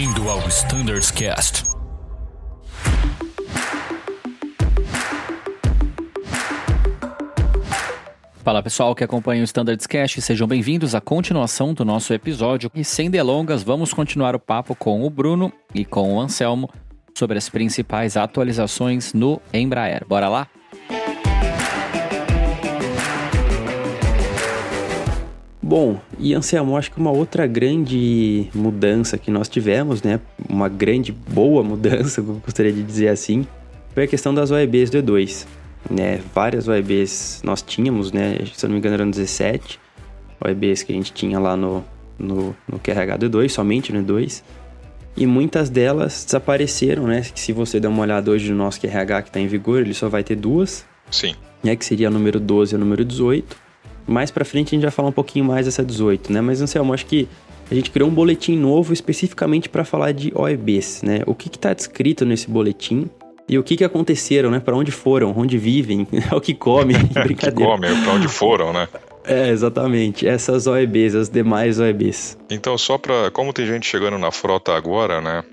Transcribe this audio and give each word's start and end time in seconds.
Bem-vindo 0.00 0.30
ao 0.30 0.38
Standards 0.48 1.10
Cast. 1.10 1.62
Fala 8.42 8.62
pessoal 8.62 8.94
que 8.94 9.04
acompanha 9.04 9.42
o 9.42 9.44
Standards 9.44 9.86
Cast, 9.86 10.22
sejam 10.22 10.48
bem-vindos 10.48 10.94
à 10.94 11.02
continuação 11.02 11.74
do 11.74 11.84
nosso 11.84 12.14
episódio. 12.14 12.70
E 12.74 12.82
sem 12.82 13.10
delongas, 13.10 13.62
vamos 13.62 13.92
continuar 13.92 14.34
o 14.34 14.40
papo 14.40 14.74
com 14.74 15.04
o 15.04 15.10
Bruno 15.10 15.52
e 15.74 15.84
com 15.84 16.14
o 16.14 16.18
Anselmo 16.18 16.70
sobre 17.14 17.36
as 17.36 17.50
principais 17.50 18.16
atualizações 18.16 19.12
no 19.12 19.38
Embraer. 19.52 20.06
Bora 20.08 20.30
lá? 20.30 20.48
Bom, 25.70 26.00
e 26.18 26.34
Anselmo, 26.34 26.76
acho 26.76 26.90
que 26.90 26.98
uma 26.98 27.12
outra 27.12 27.46
grande 27.46 28.48
mudança 28.52 29.16
que 29.16 29.30
nós 29.30 29.48
tivemos, 29.48 30.02
né? 30.02 30.18
Uma 30.48 30.68
grande 30.68 31.12
boa 31.12 31.62
mudança, 31.62 32.18
eu 32.26 32.42
gostaria 32.44 32.72
de 32.72 32.82
dizer 32.82 33.06
assim, 33.06 33.46
foi 33.94 34.02
a 34.02 34.06
questão 34.08 34.34
das 34.34 34.50
OEBs 34.50 34.90
do 34.90 35.00
E2. 35.00 35.46
Né? 35.88 36.20
Várias 36.34 36.66
OEBs 36.66 37.40
nós 37.44 37.62
tínhamos, 37.62 38.10
né? 38.10 38.38
Se 38.52 38.66
eu 38.66 38.68
não 38.68 38.74
me 38.74 38.80
engano 38.80 38.94
eram 38.94 39.08
17 39.08 39.78
OEBs 40.44 40.82
que 40.82 40.90
a 40.90 40.96
gente 40.96 41.12
tinha 41.12 41.38
lá 41.38 41.56
no, 41.56 41.84
no, 42.18 42.52
no 42.66 42.80
QRH 42.80 43.18
do 43.18 43.30
E2, 43.30 43.50
somente 43.50 43.92
no 43.92 44.02
E2. 44.02 44.42
E 45.16 45.24
muitas 45.24 45.70
delas 45.70 46.24
desapareceram, 46.24 47.06
né? 47.06 47.20
Que 47.20 47.38
se 47.38 47.52
você 47.52 47.78
der 47.78 47.86
uma 47.86 48.02
olhada 48.02 48.28
hoje 48.32 48.50
no 48.50 48.58
nosso 48.58 48.80
QRH 48.80 49.22
que 49.22 49.28
está 49.28 49.38
em 49.38 49.46
vigor, 49.46 49.82
ele 49.82 49.94
só 49.94 50.08
vai 50.08 50.24
ter 50.24 50.34
duas. 50.34 50.84
Sim. 51.12 51.36
Né? 51.62 51.76
Que 51.76 51.84
seria 51.84 52.08
o 52.08 52.10
número 52.10 52.40
12 52.40 52.74
e 52.74 52.76
o 52.76 52.78
número 52.80 53.04
18 53.04 53.69
mais 54.10 54.30
para 54.30 54.44
frente 54.44 54.68
a 54.68 54.70
gente 54.76 54.82
vai 54.82 54.90
falar 54.90 55.08
um 55.08 55.12
pouquinho 55.12 55.44
mais 55.44 55.66
dessa 55.66 55.84
18, 55.84 56.32
né? 56.32 56.40
Mas, 56.40 56.60
Anselmo, 56.60 56.92
acho 56.92 57.06
que 57.06 57.28
a 57.70 57.74
gente 57.74 57.90
criou 57.90 58.08
um 58.08 58.12
boletim 58.12 58.56
novo 58.56 58.92
especificamente 58.92 59.68
para 59.68 59.84
falar 59.84 60.12
de 60.12 60.32
OEBs, 60.34 61.02
né? 61.02 61.20
O 61.26 61.34
que 61.34 61.48
está 61.48 61.72
descrito 61.72 62.24
nesse 62.24 62.50
boletim 62.50 63.08
e 63.48 63.56
o 63.56 63.62
que, 63.62 63.76
que 63.76 63.84
aconteceram, 63.84 64.50
né? 64.50 64.58
Para 64.58 64.76
onde 64.76 64.90
foram, 64.90 65.32
onde 65.36 65.56
vivem, 65.56 66.06
o 66.34 66.40
que 66.40 66.54
comem, 66.54 66.96
brincadeira. 67.14 67.52
que 67.52 67.64
comem, 67.64 68.02
para 68.02 68.12
onde 68.12 68.28
foram, 68.28 68.72
né? 68.72 68.88
É, 69.24 69.50
exatamente. 69.50 70.26
Essas 70.26 70.66
OEBs, 70.66 71.14
as 71.14 71.28
demais 71.28 71.78
OEBs. 71.78 72.36
Então, 72.50 72.76
só 72.76 72.98
para... 72.98 73.30
Como 73.30 73.52
tem 73.52 73.66
gente 73.66 73.86
chegando 73.86 74.18
na 74.18 74.32
frota 74.32 74.74
agora, 74.74 75.20
né? 75.20 75.44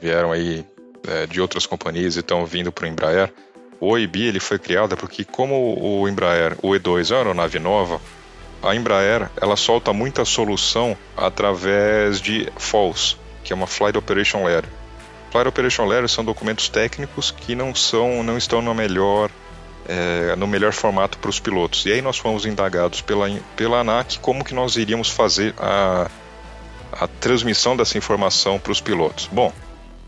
Vieram 0.00 0.30
aí 0.30 0.64
é, 1.08 1.26
de 1.26 1.40
outras 1.40 1.66
companhias 1.66 2.16
e 2.16 2.20
estão 2.20 2.46
vindo 2.46 2.70
para 2.70 2.84
o 2.84 2.88
Embraer 2.88 3.32
o 3.84 3.88
OIB 3.88 4.26
ele 4.26 4.40
foi 4.40 4.58
criado 4.58 4.96
porque 4.96 5.24
como 5.24 5.76
o 5.78 6.08
Embraer, 6.08 6.56
o 6.62 6.70
E2 6.70 7.10
é 7.10 7.14
uma 7.14 7.18
aeronave 7.18 7.58
nova, 7.58 8.00
a 8.62 8.74
Embraer 8.74 9.28
ela 9.40 9.56
solta 9.56 9.92
muita 9.92 10.24
solução 10.24 10.96
através 11.14 12.20
de 12.20 12.48
FOLS, 12.56 13.18
que 13.42 13.52
é 13.52 13.56
uma 13.56 13.66
Flight 13.66 13.98
Operation 13.98 14.44
Letter. 14.44 14.70
Flight 15.30 15.48
Operation 15.48 15.84
Letter 15.84 16.08
são 16.08 16.24
documentos 16.24 16.68
técnicos 16.68 17.30
que 17.30 17.54
não 17.54 17.74
são, 17.74 18.22
não 18.22 18.38
estão 18.38 18.62
no 18.62 18.74
melhor 18.74 19.30
é, 19.86 20.34
no 20.36 20.46
melhor 20.46 20.72
formato 20.72 21.18
para 21.18 21.28
os 21.28 21.38
pilotos. 21.38 21.84
E 21.84 21.92
aí 21.92 22.00
nós 22.00 22.16
fomos 22.16 22.46
indagados 22.46 23.02
pela, 23.02 23.28
pela 23.54 23.80
ANAC 23.80 24.18
como 24.18 24.42
que 24.42 24.54
nós 24.54 24.76
iríamos 24.76 25.10
fazer 25.10 25.54
a, 25.58 26.10
a 26.90 27.06
transmissão 27.06 27.76
dessa 27.76 27.98
informação 27.98 28.58
para 28.58 28.72
os 28.72 28.80
pilotos. 28.80 29.28
Bom, 29.30 29.52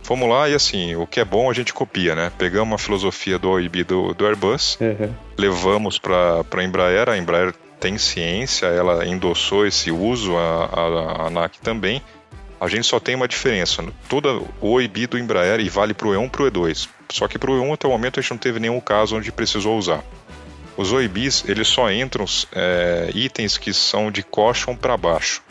Fomos 0.07 0.29
lá 0.29 0.49
e 0.49 0.55
assim, 0.55 0.95
o 0.95 1.05
que 1.05 1.19
é 1.19 1.25
bom 1.25 1.51
a 1.51 1.53
gente 1.53 1.75
copia, 1.75 2.15
né? 2.15 2.31
Pegamos 2.39 2.73
a 2.77 2.79
filosofia 2.79 3.41
do 3.41 3.51
OIB 3.51 3.83
do, 3.83 4.15
do 4.15 4.25
Airbus, 4.25 4.79
uhum. 4.81 5.13
levamos 5.37 5.99
para 5.99 6.45
a 6.49 6.63
Embraer, 6.63 7.09
a 7.09 7.19
Embraer 7.19 7.53
tem 7.81 7.99
ciência, 7.99 8.67
ela 8.67 9.05
endossou 9.05 9.67
esse 9.67 9.91
uso, 9.91 10.37
a, 10.37 10.65
a, 10.65 11.23
a 11.25 11.27
ANAC 11.27 11.59
também. 11.59 12.01
A 12.61 12.69
gente 12.69 12.87
só 12.87 13.01
tem 13.01 13.17
uma 13.17 13.27
diferença, 13.27 13.85
toda 14.09 14.29
o 14.61 14.71
OIB 14.75 15.09
do 15.09 15.19
Embraer 15.19 15.59
e 15.59 15.69
vale 15.69 15.93
para 15.93 16.07
o 16.07 16.13
E1 16.13 16.25
e 16.25 16.31
para 16.31 16.43
o 16.45 16.51
E2. 16.53 16.89
Só 17.09 17.27
que 17.27 17.37
para 17.37 17.51
o 17.51 17.61
E1 17.61 17.75
até 17.75 17.89
o 17.89 17.91
momento 17.91 18.21
a 18.21 18.23
gente 18.23 18.31
não 18.31 18.39
teve 18.39 18.61
nenhum 18.61 18.79
caso 18.79 19.17
onde 19.17 19.33
precisou 19.33 19.77
usar. 19.77 20.05
Os 20.77 20.93
OIBs, 20.93 21.45
eles 21.49 21.67
só 21.67 21.91
entram 21.91 22.27
é, 22.53 23.11
itens 23.13 23.59
que 23.59 23.75
são 23.75 24.09
de 24.09 24.23
caution 24.23 24.77
para 24.77 24.97
baixo. 24.97 25.43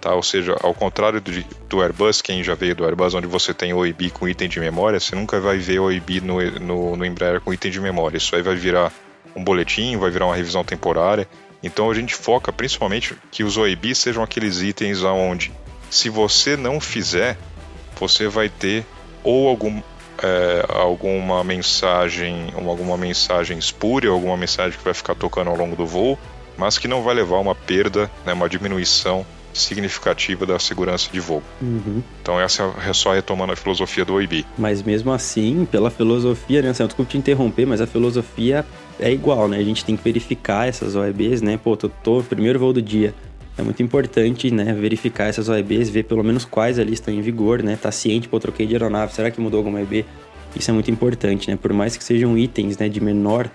Tá? 0.00 0.14
Ou 0.14 0.22
seja, 0.22 0.56
ao 0.62 0.72
contrário 0.72 1.20
do, 1.20 1.30
do, 1.68 1.82
Airbus, 1.82 2.22
quem 2.22 2.42
já 2.42 2.54
veio 2.54 2.74
do 2.74 2.86
Airbus, 2.86 3.14
onde 3.14 3.26
você 3.26 3.52
tem 3.52 3.74
OIB 3.74 4.10
com 4.10 4.26
item 4.26 4.48
de 4.48 4.58
memória, 4.58 4.98
você 4.98 5.14
nunca 5.14 5.38
vai 5.38 5.58
ver 5.58 5.78
OIB 5.78 6.22
no, 6.22 6.40
no, 6.58 6.96
no 6.96 7.04
Embraer 7.04 7.40
com 7.40 7.52
item 7.52 7.70
de 7.70 7.80
memória. 7.80 8.16
Isso 8.16 8.34
aí 8.34 8.40
vai 8.40 8.54
virar 8.54 8.90
um 9.36 9.44
boletim, 9.44 9.96
vai 9.98 10.10
virar 10.10 10.26
uma 10.26 10.36
revisão 10.36 10.64
temporária. 10.64 11.28
Então 11.62 11.90
a 11.90 11.94
gente 11.94 12.14
foca 12.14 12.50
principalmente 12.50 13.14
que 13.30 13.44
os 13.44 13.58
OIB 13.58 13.94
sejam 13.94 14.22
aqueles 14.22 14.62
itens 14.62 15.04
aonde, 15.04 15.52
se 15.90 16.08
você 16.08 16.56
não 16.56 16.80
fizer, 16.80 17.36
você 17.98 18.26
vai 18.26 18.48
ter 18.48 18.86
ou 19.22 19.48
algum, 19.48 19.82
é, 20.22 20.64
alguma 20.70 21.44
mensagem, 21.44 22.54
alguma 22.56 22.96
mensagem 22.96 23.58
espúria, 23.58 24.08
alguma 24.08 24.38
mensagem 24.38 24.78
que 24.78 24.84
vai 24.84 24.94
ficar 24.94 25.14
tocando 25.14 25.50
ao 25.50 25.56
longo 25.56 25.76
do 25.76 25.86
voo, 25.86 26.18
mas 26.56 26.78
que 26.78 26.88
não 26.88 27.02
vai 27.02 27.14
levar 27.14 27.36
uma 27.36 27.54
perda, 27.54 28.10
né, 28.24 28.32
uma 28.32 28.48
diminuição 28.48 29.26
significativa 29.52 30.46
da 30.46 30.58
segurança 30.58 31.08
de 31.12 31.20
voo. 31.20 31.42
Uhum. 31.60 32.02
Então 32.22 32.40
essa 32.40 32.72
é 32.86 32.92
só 32.92 33.12
retomando 33.12 33.52
a 33.52 33.56
filosofia 33.56 34.04
do 34.04 34.14
OIB. 34.14 34.46
Mas 34.56 34.82
mesmo 34.82 35.12
assim, 35.12 35.66
pela 35.70 35.90
filosofia, 35.90 36.62
né, 36.62 36.72
desculpa 36.72 37.10
te 37.10 37.18
interromper, 37.18 37.66
mas 37.66 37.80
a 37.80 37.86
filosofia 37.86 38.64
é 38.98 39.10
igual, 39.10 39.48
né? 39.48 39.58
A 39.58 39.64
gente 39.64 39.84
tem 39.84 39.96
que 39.96 40.04
verificar 40.04 40.68
essas 40.68 40.94
OEBs, 40.94 41.42
né? 41.42 41.58
Pô, 41.62 41.76
tô, 41.76 41.88
tô 41.88 42.22
primeiro 42.22 42.58
voo 42.58 42.72
do 42.72 42.82
dia. 42.82 43.14
É 43.58 43.62
muito 43.62 43.82
importante, 43.82 44.50
né, 44.50 44.72
verificar 44.72 45.24
essas 45.24 45.48
OEBs, 45.48 45.90
ver 45.90 46.04
pelo 46.04 46.22
menos 46.22 46.44
quais 46.44 46.78
ali 46.78 46.94
estão 46.94 47.12
em 47.12 47.20
vigor, 47.20 47.62
né? 47.62 47.76
Tá 47.80 47.90
ciente, 47.90 48.28
pô, 48.28 48.38
troquei 48.38 48.66
de 48.66 48.74
aeronave, 48.74 49.12
será 49.12 49.30
que 49.30 49.40
mudou 49.40 49.58
alguma 49.58 49.78
OEB? 49.78 50.06
Isso 50.54 50.70
é 50.70 50.74
muito 50.74 50.90
importante, 50.90 51.50
né? 51.50 51.56
Por 51.60 51.72
mais 51.72 51.96
que 51.96 52.02
sejam 52.02 52.36
itens, 52.38 52.78
né, 52.78 52.88
de 52.88 53.00
menor, 53.00 53.50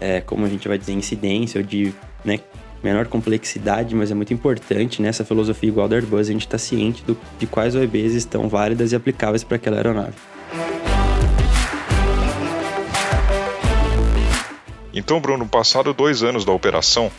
é, 0.00 0.20
como 0.20 0.44
a 0.44 0.48
gente 0.48 0.66
vai 0.66 0.78
dizer, 0.78 0.92
incidência 0.92 1.60
ou 1.60 1.66
de, 1.66 1.92
né, 2.24 2.40
menor 2.82 3.06
complexidade, 3.06 3.94
mas 3.94 4.10
é 4.10 4.14
muito 4.14 4.32
importante 4.32 5.02
nessa 5.02 5.24
filosofia 5.24 5.68
igual 5.68 5.88
da 5.88 5.96
Airbus, 5.96 6.28
a 6.28 6.32
gente 6.32 6.46
está 6.46 6.58
ciente 6.58 7.02
do, 7.02 7.16
de 7.38 7.46
quais 7.46 7.74
OEBs 7.74 8.14
estão 8.14 8.48
válidas 8.48 8.92
e 8.92 8.96
aplicáveis 8.96 9.44
para 9.44 9.56
aquela 9.56 9.76
aeronave. 9.76 10.14
Então, 14.94 15.20
Bruno, 15.20 15.46
passado 15.46 15.92
dois 15.92 16.22
anos 16.22 16.44
da 16.44 16.52
operação, 16.52 17.10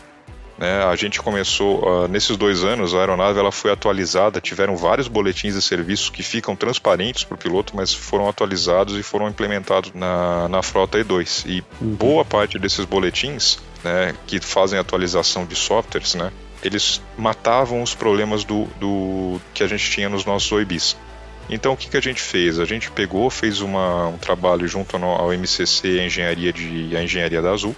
né, 0.60 0.84
a 0.84 0.94
gente 0.94 1.22
começou, 1.22 1.82
uh, 1.82 2.06
nesses 2.06 2.36
dois 2.36 2.62
anos, 2.62 2.94
a 2.94 2.98
aeronave 2.98 3.38
ela 3.38 3.50
foi 3.50 3.72
atualizada, 3.72 4.42
tiveram 4.42 4.76
vários 4.76 5.08
boletins 5.08 5.54
de 5.54 5.62
serviço 5.62 6.12
que 6.12 6.22
ficam 6.22 6.54
transparentes 6.54 7.24
para 7.24 7.34
o 7.34 7.38
piloto, 7.38 7.74
mas 7.74 7.94
foram 7.94 8.28
atualizados 8.28 8.94
e 8.98 9.02
foram 9.02 9.26
implementados 9.26 9.90
na, 9.94 10.50
na 10.50 10.62
frota 10.62 10.98
E2. 10.98 11.46
E 11.46 11.64
uhum. 11.80 11.94
boa 11.94 12.26
parte 12.26 12.58
desses 12.58 12.84
boletins, 12.84 13.58
né, 13.82 14.14
que 14.26 14.38
fazem 14.38 14.78
atualização 14.78 15.46
de 15.46 15.56
softwares, 15.56 16.14
né, 16.14 16.30
eles 16.62 17.00
matavam 17.16 17.82
os 17.82 17.94
problemas 17.94 18.44
do, 18.44 18.66
do 18.78 19.40
que 19.54 19.62
a 19.62 19.66
gente 19.66 19.90
tinha 19.90 20.10
nos 20.10 20.26
nossos 20.26 20.52
OIBs. 20.52 20.94
Então 21.48 21.72
o 21.72 21.76
que, 21.76 21.88
que 21.88 21.96
a 21.96 22.02
gente 22.02 22.20
fez? 22.20 22.60
A 22.60 22.66
gente 22.66 22.90
pegou, 22.90 23.30
fez 23.30 23.62
uma, 23.62 24.08
um 24.08 24.18
trabalho 24.18 24.68
junto 24.68 24.94
ao 24.94 25.32
MCC, 25.32 26.00
a 26.00 26.04
engenharia, 26.04 26.52
de, 26.52 26.94
a 26.94 27.02
engenharia 27.02 27.40
da 27.40 27.50
Azul, 27.50 27.74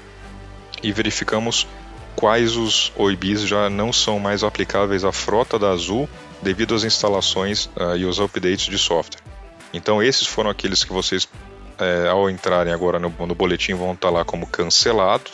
e 0.83 0.91
verificamos 0.91 1.69
quais 2.17 2.57
os 2.57 2.93
OIBs 2.97 3.43
já 3.43 3.69
não 3.69 3.93
são 3.93 4.19
mais 4.19 4.45
aplicáveis 4.45 5.05
à 5.05 5.13
frota 5.13 5.59
da 5.59 5.71
Azul 5.71 6.09
devido 6.41 6.75
às 6.75 6.85
instalações 6.85 7.67
uh, 7.77 7.97
e 7.97 8.05
os 8.05 8.19
updates 8.19 8.67
de 8.67 8.79
software. 8.79 9.23
Então 9.73 10.03
esses 10.03 10.27
foram 10.27 10.51
aqueles 10.51 10.85
que 10.85 10.93
vocês, 10.93 11.29
é, 11.79 12.09
ao 12.09 12.29
entrarem 12.29 12.73
agora 12.73 12.99
no, 12.99 13.09
no 13.27 13.35
boletim, 13.35 13.75
vão 13.75 13.93
estar 13.93 14.11
lá 14.11 14.25
como 14.25 14.47
cancelado. 14.47 15.31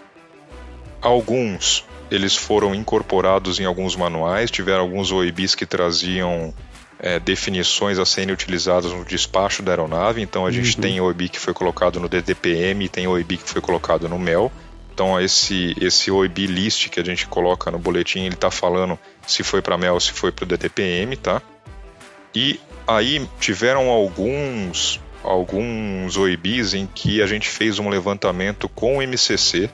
Alguns 1.00 1.84
eles 2.10 2.34
foram 2.34 2.75
incorporados 2.75 3.60
em 3.60 3.65
alguns 3.65 3.95
manuais, 3.95 4.51
tiveram 4.51 4.83
alguns 4.83 5.13
OIBs 5.13 5.54
que 5.54 5.66
traziam 5.66 6.54
é, 6.98 7.19
definições 7.21 7.98
a 7.98 8.04
serem 8.04 8.33
utilizadas 8.33 8.92
no 8.92 9.04
despacho 9.04 9.63
da 9.63 9.72
aeronave. 9.72 10.22
Então 10.22 10.47
a 10.47 10.51
gente 10.51 10.77
uhum. 10.77 10.83
tem 10.83 11.01
OIB 11.01 11.28
que 11.28 11.39
foi 11.39 11.53
colocado 11.53 12.01
no 12.01 12.09
DDPM 12.09 12.84
e 12.84 12.89
tem 12.89 13.07
OIB 13.07 13.36
que 13.39 13.48
foi 13.48 13.60
colocado 13.60 14.09
no 14.09 14.19
MEL. 14.19 14.51
Então 14.98 15.21
esse 15.21 15.77
esse 15.80 16.10
OIB 16.10 16.48
list 16.48 16.89
que 16.89 16.98
a 16.98 17.04
gente 17.04 17.28
coloca 17.28 17.71
no 17.71 17.78
boletim, 17.78 18.24
ele 18.24 18.34
está 18.34 18.50
falando 18.50 18.98
se 19.24 19.45
foi 19.45 19.62
para 19.62 19.78
MEL, 19.78 20.00
se 20.00 20.10
foi 20.10 20.33
para 20.33 20.42
o 20.42 20.47
DTPM, 20.48 21.16
tá? 21.16 21.41
E 22.34 22.59
aí 22.84 23.24
tiveram 23.39 23.91
alguns 23.91 25.00
alguns 25.22 26.16
OIBs 26.16 26.74
em 26.74 26.84
que 26.84 27.22
a 27.22 27.28
gente 27.28 27.48
fez 27.48 27.78
um 27.78 27.89
levantamento 27.89 28.68
com 28.68 28.98
o 28.98 29.00
MCC 29.00 29.71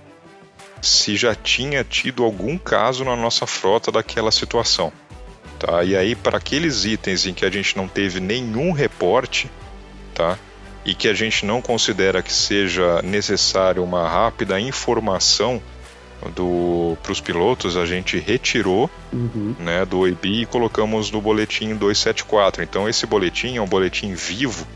se 0.82 1.16
já 1.16 1.34
tinha 1.34 1.82
tido 1.82 2.22
algum 2.22 2.58
caso 2.58 3.02
na 3.02 3.16
nossa 3.16 3.46
frota 3.46 3.90
daquela 3.90 4.30
situação. 4.30 4.92
Tá? 5.58 5.82
E 5.84 5.96
aí, 5.96 6.14
para 6.14 6.36
aqueles 6.36 6.84
itens 6.84 7.24
em 7.24 7.32
que 7.32 7.46
a 7.46 7.50
gente 7.50 7.78
não 7.78 7.88
teve 7.88 8.20
nenhum 8.20 8.72
reporte, 8.72 9.50
tá? 10.14 10.38
E 10.84 10.94
que 10.94 11.08
a 11.08 11.14
gente 11.14 11.46
não 11.46 11.62
considera 11.62 12.22
que 12.22 12.32
seja 12.32 13.00
necessário 13.02 13.82
uma 13.82 14.08
rápida 14.08 14.60
informação 14.60 15.62
para 17.02 17.12
os 17.12 17.20
pilotos, 17.20 17.76
a 17.76 17.84
gente 17.84 18.18
retirou 18.18 18.90
Uhum. 19.12 19.54
né, 19.58 19.84
do 19.84 20.00
OEB 20.00 20.42
e 20.42 20.46
colocamos 20.46 21.10
no 21.10 21.20
boletim 21.20 21.74
274. 21.76 22.62
Então 22.62 22.88
esse 22.88 23.06
boletim 23.06 23.56
é 23.56 23.60
um 23.60 23.66
boletim 23.66 24.14
vivo, 24.14 24.66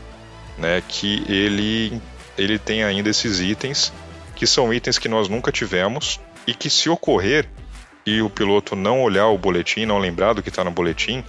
né, 0.57 0.81
que 0.87 1.23
ele, 1.27 1.99
ele 2.37 2.59
tem 2.59 2.83
ainda 2.83 3.09
esses 3.09 3.39
itens, 3.39 3.91
que 4.35 4.45
são 4.45 4.73
itens 4.73 4.97
que 4.97 5.09
nós 5.09 5.27
nunca 5.27 5.51
tivemos 5.51 6.19
e 6.45 6.53
que 6.53 6.69
se 6.69 6.89
ocorrer 6.89 7.47
e 8.05 8.21
o 8.21 8.29
piloto 8.29 8.75
não 8.75 9.01
olhar 9.01 9.27
o 9.27 9.37
boletim, 9.37 9.85
não 9.85 9.97
lembrar 9.97 10.33
do 10.33 10.41
que 10.41 10.49
está 10.49 10.63
no 10.63 10.71
boletim, 10.71 11.23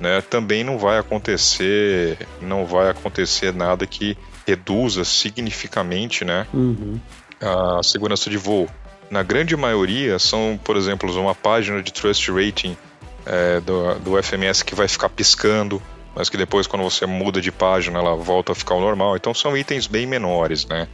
né, 0.00 0.20
também 0.20 0.62
não 0.64 0.78
vai 0.78 0.98
acontecer, 0.98 2.18
não 2.40 2.66
vai 2.66 2.90
acontecer 2.90 3.52
nada 3.52 3.86
que 3.86 4.16
reduza 4.46 5.04
significativamente, 5.04 6.24
né, 6.24 6.46
Uhum. 6.52 7.00
a 7.40 7.82
segurança 7.82 8.28
de 8.30 8.36
voo. 8.36 8.68
Na 9.10 9.22
grande 9.22 9.56
maioria 9.56 10.18
são, 10.18 10.58
por 10.62 10.76
exemplo, 10.76 11.10
uma 11.20 11.34
página 11.34 11.82
de 11.82 11.92
trust 11.92 12.30
rating 12.30 12.76
é, 13.24 13.60
do, 13.60 13.94
do 14.00 14.22
FMS 14.22 14.64
que 14.64 14.74
vai 14.74 14.88
ficar 14.88 15.08
piscando, 15.08 15.80
mas 16.14 16.28
que 16.28 16.36
depois, 16.36 16.66
quando 16.66 16.82
você 16.82 17.06
muda 17.06 17.40
de 17.40 17.52
página, 17.52 17.98
ela 17.98 18.16
volta 18.16 18.52
a 18.52 18.54
ficar 18.54 18.74
ao 18.74 18.80
normal. 18.80 19.16
Então 19.16 19.32
são 19.34 19.56
itens 19.56 19.86
bem 19.86 20.06
menores, 20.06 20.66
né? 20.66 20.88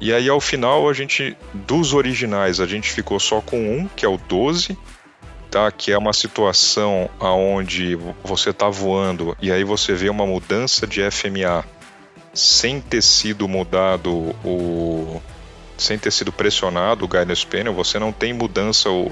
E 0.00 0.12
aí 0.12 0.28
ao 0.28 0.40
final 0.40 0.88
a 0.88 0.92
gente, 0.92 1.36
dos 1.54 1.92
originais, 1.94 2.58
a 2.60 2.66
gente 2.66 2.90
ficou 2.90 3.20
só 3.20 3.40
com 3.40 3.58
um, 3.58 3.88
que 3.94 4.04
é 4.04 4.08
o 4.08 4.16
12, 4.16 4.76
tá? 5.50 5.70
Que 5.70 5.92
é 5.92 5.98
uma 5.98 6.12
situação 6.12 7.08
aonde 7.18 7.96
você 8.22 8.52
tá 8.52 8.68
voando 8.68 9.36
e 9.40 9.50
aí 9.50 9.64
você 9.64 9.94
vê 9.94 10.08
uma 10.08 10.26
mudança 10.26 10.86
de 10.86 11.02
FMA 11.10 11.64
sem 12.32 12.80
ter 12.80 13.02
sido 13.02 13.48
mudado 13.48 14.34
o 14.44 15.20
sem 15.76 15.98
ter 15.98 16.12
sido 16.12 16.30
pressionado 16.30 17.06
o 17.06 17.08
guidance 17.08 17.46
panel, 17.46 17.72
você 17.72 17.98
não 17.98 18.12
tem 18.12 18.34
mudança, 18.34 18.90
o- 18.90 19.10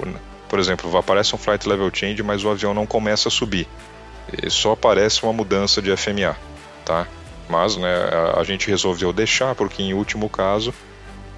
por 0.50 0.58
exemplo, 0.58 0.94
aparece 0.98 1.34
um 1.34 1.38
flight 1.38 1.66
level 1.66 1.90
change, 1.92 2.22
mas 2.22 2.44
o 2.44 2.50
avião 2.50 2.74
não 2.74 2.86
começa 2.86 3.28
a 3.28 3.30
subir. 3.30 3.66
E 4.42 4.50
só 4.50 4.72
aparece 4.72 5.22
uma 5.22 5.32
mudança 5.32 5.80
de 5.80 5.90
FMA, 5.90 6.36
tá? 6.84 7.06
Mas, 7.48 7.78
né, 7.78 7.88
a 8.36 8.44
gente 8.44 8.68
resolveu 8.68 9.14
deixar 9.14 9.54
porque 9.54 9.82
em 9.82 9.94
último 9.94 10.28
caso, 10.28 10.74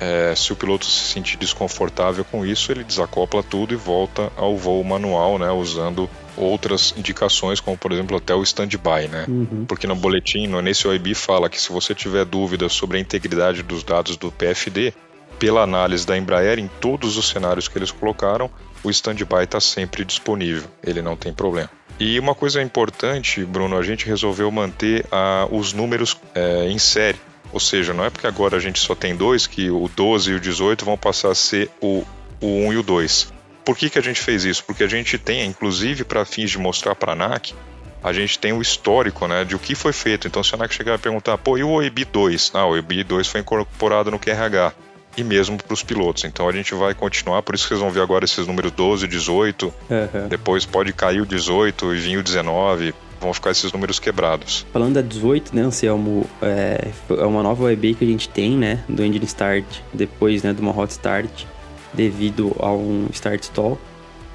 é, 0.00 0.35
se 0.35 0.52
o 0.52 0.56
piloto 0.56 0.87
se 0.87 1.12
sentir 1.12 1.37
desconfortável 1.37 2.25
com 2.25 2.44
isso, 2.44 2.73
ele 2.73 2.82
desacopla 2.82 3.43
tudo 3.43 3.75
e 3.75 3.76
volta 3.76 4.32
ao 4.37 4.56
voo 4.56 4.82
manual, 4.82 5.38
né, 5.38 5.50
usando 5.50 6.08
outras 6.37 6.94
indicações, 6.97 7.61
como 7.61 7.76
por 7.76 7.93
exemplo 7.93 8.17
até 8.17 8.35
o 8.35 8.43
standby, 8.43 9.08
né? 9.08 9.26
Uhum. 9.29 9.64
Porque 9.69 9.87
no 9.87 9.94
boletim, 9.94 10.47
no- 10.47 10.62
nesse 10.62 10.88
OIB, 10.88 11.14
fala 11.14 11.50
que 11.50 11.61
se 11.61 11.70
você 11.70 11.94
tiver 11.94 12.25
dúvida 12.25 12.69
sobre 12.69 12.97
a 12.97 13.00
integridade 13.00 13.62
dos 13.62 13.82
dados 13.85 14.17
do 14.17 14.32
PFD, 14.32 14.94
pela 15.38 15.62
análise 15.62 16.06
da 16.06 16.17
Embraer, 16.17 16.58
em 16.58 16.69
todos 16.81 17.17
os 17.17 17.29
cenários 17.29 17.69
que 17.69 17.76
eles 17.79 17.91
colocaram, 17.91 18.50
o 18.82 18.91
standby 18.91 19.44
está 19.44 19.61
sempre 19.61 20.05
disponível, 20.05 20.69
ele 20.82 21.02
não 21.02 21.17
tem 21.17 21.32
problema. 21.32 21.70
E 21.99 22.19
uma 22.19 22.35
coisa 22.35 22.62
importante, 22.62 23.44
Bruno, 23.44 23.76
a 23.76 23.82
gente 23.82 24.06
resolveu 24.06 24.50
manter 24.50 25.05
ah, 25.12 25.47
os 25.50 25.75
números 25.75 26.17
eh, 26.35 26.69
em 26.70 26.79
série. 26.79 27.19
Ou 27.52 27.60
seja, 27.60 27.92
não 27.92 28.04
é 28.04 28.10
porque 28.10 28.26
agora 28.26 28.56
a 28.56 28.60
gente 28.60 28.78
só 28.78 28.94
tem 28.94 29.16
dois 29.16 29.46
que 29.46 29.70
o 29.70 29.88
12 29.88 30.31
e 30.31 30.34
o 30.34 30.40
18 30.40 30.84
vão 30.84 30.96
passar 30.96 31.31
a 31.31 31.34
ser 31.34 31.70
o, 31.81 32.04
o 32.40 32.46
1 32.46 32.72
e 32.72 32.76
o 32.76 32.82
2. 32.82 33.32
Por 33.64 33.76
que, 33.76 33.90
que 33.90 33.98
a 33.98 34.02
gente 34.02 34.20
fez 34.20 34.44
isso? 34.44 34.64
Porque 34.64 34.84
a 34.84 34.88
gente 34.88 35.19
tem, 35.19 35.44
inclusive 35.46 36.04
para 36.04 36.25
fins 36.25 36.50
de 36.50 36.58
mostrar 36.58 36.94
para 36.94 37.12
a 37.12 37.14
ANAC, 37.14 37.54
a 38.02 38.12
gente 38.12 38.38
tem 38.38 38.52
o 38.52 38.62
histórico 38.62 39.26
né, 39.26 39.44
de 39.44 39.54
o 39.54 39.58
que 39.58 39.75
foi 39.75 39.92
feito. 39.92 40.26
Então, 40.26 40.42
se 40.42 40.54
a 40.54 40.56
ANAC 40.56 40.72
chegar 40.72 40.94
a 40.94 40.98
perguntar, 40.98 41.37
pô, 41.38 41.58
e 41.58 41.62
o 41.62 41.70
OEB 41.70 42.04
2? 42.04 42.52
Ah, 42.54 42.66
o 42.66 42.70
OEB 42.70 43.04
2 43.04 43.28
foi 43.28 43.40
incorporado 43.40 44.10
no 44.10 44.19
QRH. 44.19 44.72
E 45.16 45.25
mesmo 45.25 45.58
para 45.58 45.75
os 45.75 45.82
pilotos. 45.82 46.25
Então, 46.25 46.48
a 46.48 46.52
gente 46.52 46.72
vai 46.75 46.94
continuar. 46.94 47.42
Por 47.42 47.54
isso 47.54 47.64
que 47.64 47.69
vocês 47.69 47.81
vão 47.81 47.90
ver 47.90 48.00
agora 48.00 48.25
esses 48.25 48.46
números 48.46 48.70
12, 48.72 49.06
18. 49.08 49.75
Aham. 49.90 50.28
Depois 50.28 50.64
pode 50.64 50.92
cair 50.92 51.20
o 51.20 51.26
18 51.26 51.94
e 51.94 51.98
vir 51.98 52.19
o 52.19 52.22
19. 52.22 52.94
Vão 53.20 53.34
ficar 53.34 53.50
esses 53.50 53.70
números 53.72 53.99
quebrados. 53.99 54.67
Falando 54.72 54.94
da 54.94 55.02
18, 55.02 55.55
né, 55.55 55.62
Anselmo, 55.62 56.26
é, 56.40 56.90
é 57.11 57.25
uma 57.26 57.43
nova 57.43 57.64
OEB 57.64 57.94
que 57.94 58.05
a 58.05 58.08
gente 58.08 58.28
tem, 58.28 58.56
né, 58.56 58.82
do 58.88 59.05
Engine 59.05 59.26
Start, 59.26 59.64
depois, 59.93 60.43
né, 60.43 60.52
de 60.55 60.61
uma 60.61 60.76
Hot 60.76 60.90
Start, 60.90 61.44
devido 61.93 62.56
a 62.58 62.72
um 62.72 63.06
Start 63.12 63.43
Stall. 63.43 63.78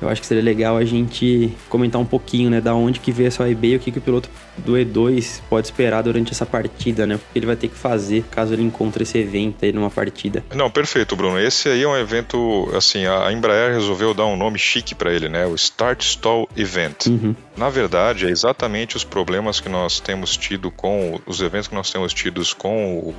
Eu 0.02 0.10
acho 0.10 0.20
que 0.20 0.28
seria 0.28 0.44
legal 0.44 0.76
a 0.78 0.84
gente 0.84 1.52
comentar 1.70 2.00
um 2.02 2.06
pouquinho, 2.06 2.50
né, 2.50 2.60
da 2.60 2.76
onde 2.76 3.00
que 3.00 3.12
veio 3.12 3.28
essa 3.28 3.44
OEB 3.44 3.66
e 3.68 3.76
o 3.78 3.80
que, 3.80 3.92
que 3.92 3.98
o 3.98 4.02
piloto 4.02 4.30
do 4.58 4.74
E2 4.74 5.40
pode 5.50 5.68
esperar 5.68 6.04
durante 6.04 6.32
essa 6.34 6.46
partida, 6.46 7.08
né, 7.08 7.18
porque 7.18 7.40
ele 7.40 7.46
vai 7.46 7.56
ter 7.56 7.70
que 7.70 7.76
fazer 7.76 8.24
caso 8.30 8.54
ele 8.54 8.62
encontre 8.64 9.04
esse 9.04 9.18
evento 9.18 9.64
aí 9.64 9.72
numa 9.72 9.90
partida. 9.90 10.44
Não, 10.54 10.70
perfeito, 10.70 11.16
Bruno. 11.16 11.40
Esse 11.40 11.70
aí 11.70 11.82
é 11.84 11.88
um 11.88 11.96
evento, 11.98 12.70
assim, 12.76 13.06
a 13.06 13.26
a 13.28 13.34
Embraer 13.34 13.74
resolveu 13.74 14.14
dar 14.14 14.26
um 14.26 14.36
nome 14.36 14.60
chique 14.60 14.94
para 14.94 15.12
ele, 15.14 15.30
né? 15.30 15.46
O 15.48 15.56
Start 15.56 16.02
Stall 16.04 16.48
Event. 16.56 17.08
Uhum. 17.08 17.34
Na 17.58 17.70
verdade, 17.70 18.26
é 18.28 18.30
exatamente 18.30 18.98
os 18.98 19.04
problemas 19.06 19.60
que 19.62 19.70
nós 19.70 20.00
temos 20.02 20.36
tido 20.38 20.70
com 20.70 21.20
os 21.26 21.40
eventos 21.42 21.68
que 21.70 21.74
nós 21.76 21.90
temos 21.90 22.14
tidos 22.14 22.54
com 22.54 23.00
o, 23.00 23.10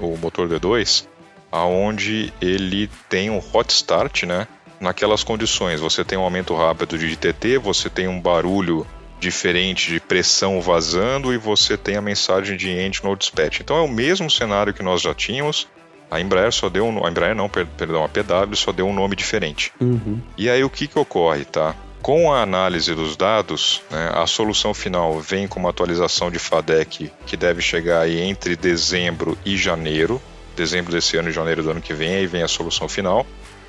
o- 0.00 0.06
o 0.14 0.18
motor 0.18 0.48
D2, 0.48 1.04
aonde 1.50 2.32
ele 2.40 2.88
tem 3.08 3.30
um 3.30 3.40
hot 3.52 3.72
start, 3.72 4.22
né? 4.24 4.48
Naquelas 4.82 5.22
condições, 5.22 5.80
você 5.80 6.04
tem 6.04 6.18
um 6.18 6.22
aumento 6.22 6.54
rápido 6.56 6.98
de 6.98 7.14
TT, 7.16 7.56
você 7.56 7.88
tem 7.88 8.08
um 8.08 8.20
barulho 8.20 8.84
diferente 9.20 9.88
de 9.92 10.00
pressão 10.00 10.60
vazando 10.60 11.32
e 11.32 11.38
você 11.38 11.76
tem 11.76 11.96
a 11.96 12.02
mensagem 12.02 12.56
de 12.56 12.68
end 12.68 13.00
no 13.04 13.14
dispatch. 13.14 13.60
Então 13.60 13.76
é 13.76 13.80
o 13.80 13.88
mesmo 13.88 14.28
cenário 14.28 14.74
que 14.74 14.82
nós 14.82 15.00
já 15.00 15.14
tínhamos. 15.14 15.68
A 16.10 16.20
Embraer 16.20 16.52
só 16.52 16.68
deu 16.68 16.84
um, 16.84 17.06
a 17.06 17.08
Embraer 17.08 17.34
não, 17.34 17.48
per- 17.48 17.64
perdão, 17.78 18.02
a 18.04 18.08
PW 18.08 18.54
só 18.56 18.72
deu 18.72 18.86
um 18.88 18.92
nome 18.92 19.14
diferente. 19.14 19.72
Uhum. 19.80 20.20
E 20.36 20.50
aí 20.50 20.64
o 20.64 20.68
que, 20.68 20.88
que 20.88 20.98
ocorre, 20.98 21.44
tá? 21.44 21.76
Com 22.02 22.32
a 22.32 22.42
análise 22.42 22.92
dos 22.96 23.16
dados, 23.16 23.80
né, 23.88 24.10
a 24.12 24.26
solução 24.26 24.74
final 24.74 25.20
vem 25.20 25.46
com 25.46 25.60
uma 25.60 25.70
atualização 25.70 26.28
de 26.28 26.40
FADEC 26.40 27.12
que 27.24 27.36
deve 27.36 27.62
chegar 27.62 28.00
aí 28.00 28.20
entre 28.20 28.56
dezembro 28.56 29.38
e 29.46 29.56
janeiro, 29.56 30.20
dezembro 30.56 30.90
desse 30.92 31.16
ano 31.16 31.28
e 31.28 31.32
janeiro 31.32 31.62
do 31.62 31.70
ano 31.70 31.80
que 31.80 31.94
vem, 31.94 32.16
aí 32.16 32.26
vem 32.26 32.42
a 32.42 32.48
solução 32.48 32.88
final. 32.88 33.24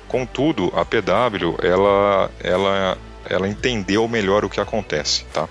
Contudo, 0.08 0.72
a 0.76 0.84
PW, 0.84 1.56
ela, 1.62 2.30
ela, 2.40 2.98
ela 3.28 3.48
entendeu 3.48 4.06
melhor 4.06 4.44
o 4.44 4.50
que 4.50 4.60
acontece, 4.60 5.24
tá? 5.32 5.48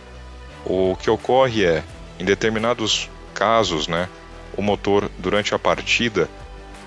O 0.66 0.96
que 0.96 1.10
ocorre 1.10 1.66
é, 1.66 1.84
em 2.20 2.26
determinados 2.26 3.10
casos, 3.34 3.88
né, 3.88 4.08
o 4.56 4.62
motor 4.62 5.10
durante 5.18 5.54
a 5.54 5.60
partida, 5.60 6.30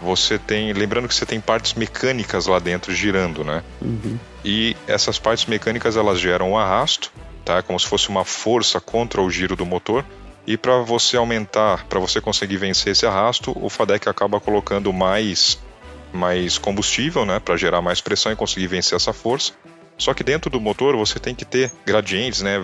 você 0.01 0.39
tem, 0.39 0.73
lembrando 0.73 1.09
que 1.09 1.15
você 1.15 1.27
tem 1.27 1.41
partes 1.41 1.75
mecânicas 1.75 2.47
lá 2.47 2.59
dentro 2.59 2.95
girando, 2.95 3.45
né? 3.45 3.63
Uhum. 3.81 4.19
E 4.45 4.77
essas 4.87 5.19
partes 5.19 5.47
mecânicas 5.47 5.97
elas 5.97 6.21
geram 6.21 6.53
um 6.53 6.59
arrasto, 6.59 7.11
tá? 7.45 7.63
Como 7.63 7.79
se 7.79 7.87
fosse 7.87 8.09
uma 8.09 8.25
força 8.25 8.81
contra 8.81 9.21
o 9.21 9.31
giro 9.31 9.57
do 9.57 9.67
motor. 9.67 10.05
E 10.47 10.57
para 10.57 10.79
você 10.79 11.17
aumentar, 11.17 11.87
para 11.87 11.99
você 11.99 12.21
conseguir 12.21 12.57
vencer 12.57 12.93
esse 12.93 13.05
arrasto, 13.05 13.57
o 13.61 13.69
FADEC 13.69 14.09
acaba 14.09 14.39
colocando 14.39 14.93
mais 14.93 15.59
mais 16.17 16.59
combustível, 16.59 17.25
né, 17.25 17.39
para 17.39 17.57
gerar 17.57 17.81
mais 17.81 18.01
pressão 18.01 18.33
e 18.33 18.37
conseguir 18.37 18.67
vencer 18.67 18.97
essa 18.97 19.13
força. 19.13 19.53
Só 19.99 20.13
que 20.13 20.25
dentro 20.25 20.51
do 20.51 20.61
motor 20.61 20.97
você 20.97 21.19
tem 21.19 21.35
que 21.35 21.45
ter 21.45 21.73
gradientes, 21.87 22.43
né, 22.43 22.59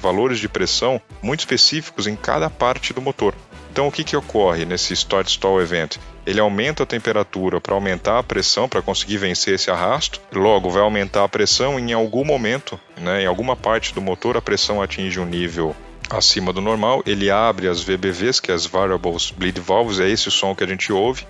valores 0.00 0.38
de 0.38 0.48
pressão 0.48 1.00
muito 1.20 1.40
específicos 1.40 2.06
em 2.06 2.16
cada 2.16 2.48
parte 2.48 2.92
do 2.94 3.02
motor. 3.02 3.34
Então 3.70 3.88
o 3.88 3.92
que, 3.92 4.02
que 4.02 4.16
ocorre 4.16 4.64
nesse 4.64 4.94
Start 4.94 5.28
Stall 5.28 5.60
Event? 5.60 5.98
Ele 6.24 6.40
aumenta 6.40 6.82
a 6.82 6.86
temperatura 6.86 7.60
para 7.60 7.74
aumentar 7.74 8.18
a 8.18 8.22
pressão, 8.22 8.66
para 8.66 8.80
conseguir 8.80 9.18
vencer 9.18 9.54
esse 9.54 9.70
arrasto. 9.70 10.18
Logo, 10.32 10.70
vai 10.70 10.80
aumentar 10.80 11.24
a 11.24 11.28
pressão 11.28 11.78
em 11.78 11.92
algum 11.92 12.24
momento, 12.24 12.80
né, 12.96 13.22
em 13.22 13.26
alguma 13.26 13.54
parte 13.54 13.92
do 13.92 14.00
motor, 14.00 14.36
a 14.36 14.40
pressão 14.40 14.80
atinge 14.80 15.20
um 15.20 15.26
nível 15.26 15.76
acima 16.08 16.52
do 16.52 16.60
normal. 16.62 17.02
Ele 17.04 17.30
abre 17.30 17.68
as 17.68 17.82
VBVs, 17.82 18.40
que 18.40 18.50
é 18.50 18.54
as 18.54 18.64
Variables 18.64 19.30
Bleed 19.30 19.60
Valves, 19.60 20.00
é 20.00 20.08
esse 20.08 20.28
o 20.28 20.30
som 20.30 20.54
que 20.54 20.64
a 20.64 20.66
gente 20.66 20.92
ouve. 20.92 21.26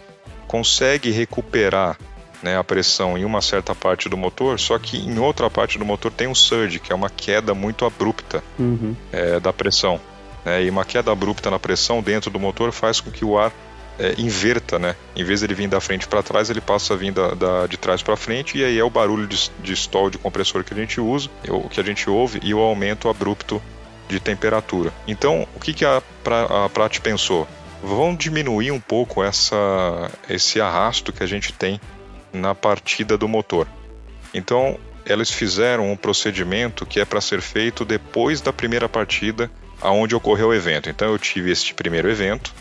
Consegue 0.47 1.11
recuperar 1.11 1.99
né, 2.43 2.57
a 2.59 2.63
pressão 2.65 3.17
em 3.17 3.25
uma 3.25 3.41
certa 3.41 3.75
parte 3.75 4.09
do 4.09 4.17
motor, 4.17 4.59
só 4.61 4.79
que 4.79 4.99
em 4.99 5.19
outra 5.19 5.49
parte 5.51 5.79
do 5.79 5.85
motor 5.85 6.13
tem 6.13 6.27
um 6.29 6.35
surge, 6.35 6.79
que 6.79 6.93
é 6.93 6.95
uma 6.95 7.11
queda 7.11 7.55
muito 7.55 7.85
abrupta 7.85 8.43
Uhum. 8.59 8.95
é, 9.13 9.41
da 9.41 9.53
pressão. 9.53 10.01
né? 10.45 10.63
E 10.65 10.71
uma 10.71 10.85
queda 10.85 11.11
abrupta 11.11 11.51
na 11.51 11.59
pressão 11.59 12.01
dentro 12.03 12.31
do 12.31 12.39
motor 12.39 12.71
faz 12.73 13.01
com 13.01 13.11
que 13.11 13.25
o 13.25 13.39
ar 13.39 13.53
é, 13.99 14.15
inverta, 14.19 14.79
né? 14.79 14.95
Em 15.17 15.25
vez 15.25 15.41
de 15.41 15.47
ele 15.47 15.55
vir 15.55 15.69
da 15.69 15.81
frente 15.81 16.07
para 16.07 16.23
trás, 16.23 16.51
ele 16.51 16.61
passa 16.61 16.93
a 16.93 16.97
vir 16.99 17.13
da, 17.13 17.29
da- 17.35 17.67
de 17.67 17.79
trás 17.79 18.03
para 18.03 18.15
frente 18.15 18.59
e 18.59 18.63
aí 18.65 18.79
é 18.79 18.85
o 18.85 18.91
barulho 18.91 19.27
de, 19.27 19.51
de 19.59 19.73
stall 19.73 20.11
de 20.11 20.19
compressor 20.19 20.63
que 20.63 20.75
a 20.75 20.77
gente 20.77 21.01
usa, 21.01 21.31
o 21.49 21.67
que 21.69 21.81
a 21.81 21.83
gente 21.83 22.09
ouve 22.11 22.39
e 22.43 22.53
o 22.53 22.59
aumento 22.61 23.09
abrupto 23.09 23.61
de 24.07 24.21
temperatura. 24.21 24.93
Então, 25.09 25.49
o 25.57 25.59
que, 25.59 25.73
que 25.73 25.85
a, 25.85 26.03
pra, 26.23 26.67
a 26.67 26.69
Prat 26.69 27.01
pensou? 27.01 27.49
Vamos 27.83 28.19
diminuir 28.19 28.71
um 28.71 28.81
pouco 28.81 29.23
essa, 29.23 30.11
esse 30.29 30.61
arrasto 30.61 31.13
que 31.13 31.23
a 31.23 31.27
gente 31.27 31.53
tem 31.53 31.81
na 32.33 32.55
partida 32.55 33.17
do 33.17 33.29
motor. 33.29 33.67
Então, 34.33 34.79
eles 35.05 35.31
fizeram 35.31 35.91
um 35.91 35.97
procedimento 35.97 36.85
que 36.85 37.01
é 37.01 37.05
para 37.05 37.21
ser 37.21 37.41
feito 37.41 37.85
depois 37.85 38.41
da 38.41 38.53
primeira 38.53 38.89
partida 38.89 39.51
aonde 39.81 40.15
ocorreu 40.15 40.49
o 40.49 40.55
evento. 40.55 40.89
Então, 40.89 41.09
eu 41.09 41.19
tive 41.19 41.51
este 41.51 41.75
primeiro 41.75 42.11
evento, 42.11 42.53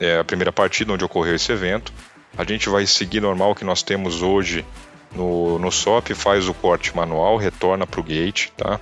é 0.00 0.18
a 0.18 0.24
primeira 0.24 0.50
partida 0.50 0.92
onde 0.92 1.04
ocorreu 1.04 1.34
esse 1.34 1.52
evento. 1.52 1.92
A 2.36 2.44
gente 2.44 2.68
vai 2.68 2.86
seguir 2.86 3.20
normal 3.20 3.54
que 3.54 3.64
nós 3.64 3.82
temos 3.82 4.22
hoje 4.22 4.64
no, 5.14 5.58
no 5.58 5.70
SOP, 5.70 6.14
faz 6.14 6.48
o 6.48 6.54
corte 6.54 6.94
manual, 6.96 7.36
retorna 7.36 7.86
para 7.86 8.00
o 8.00 8.04
gate, 8.04 8.48
tá? 8.56 8.80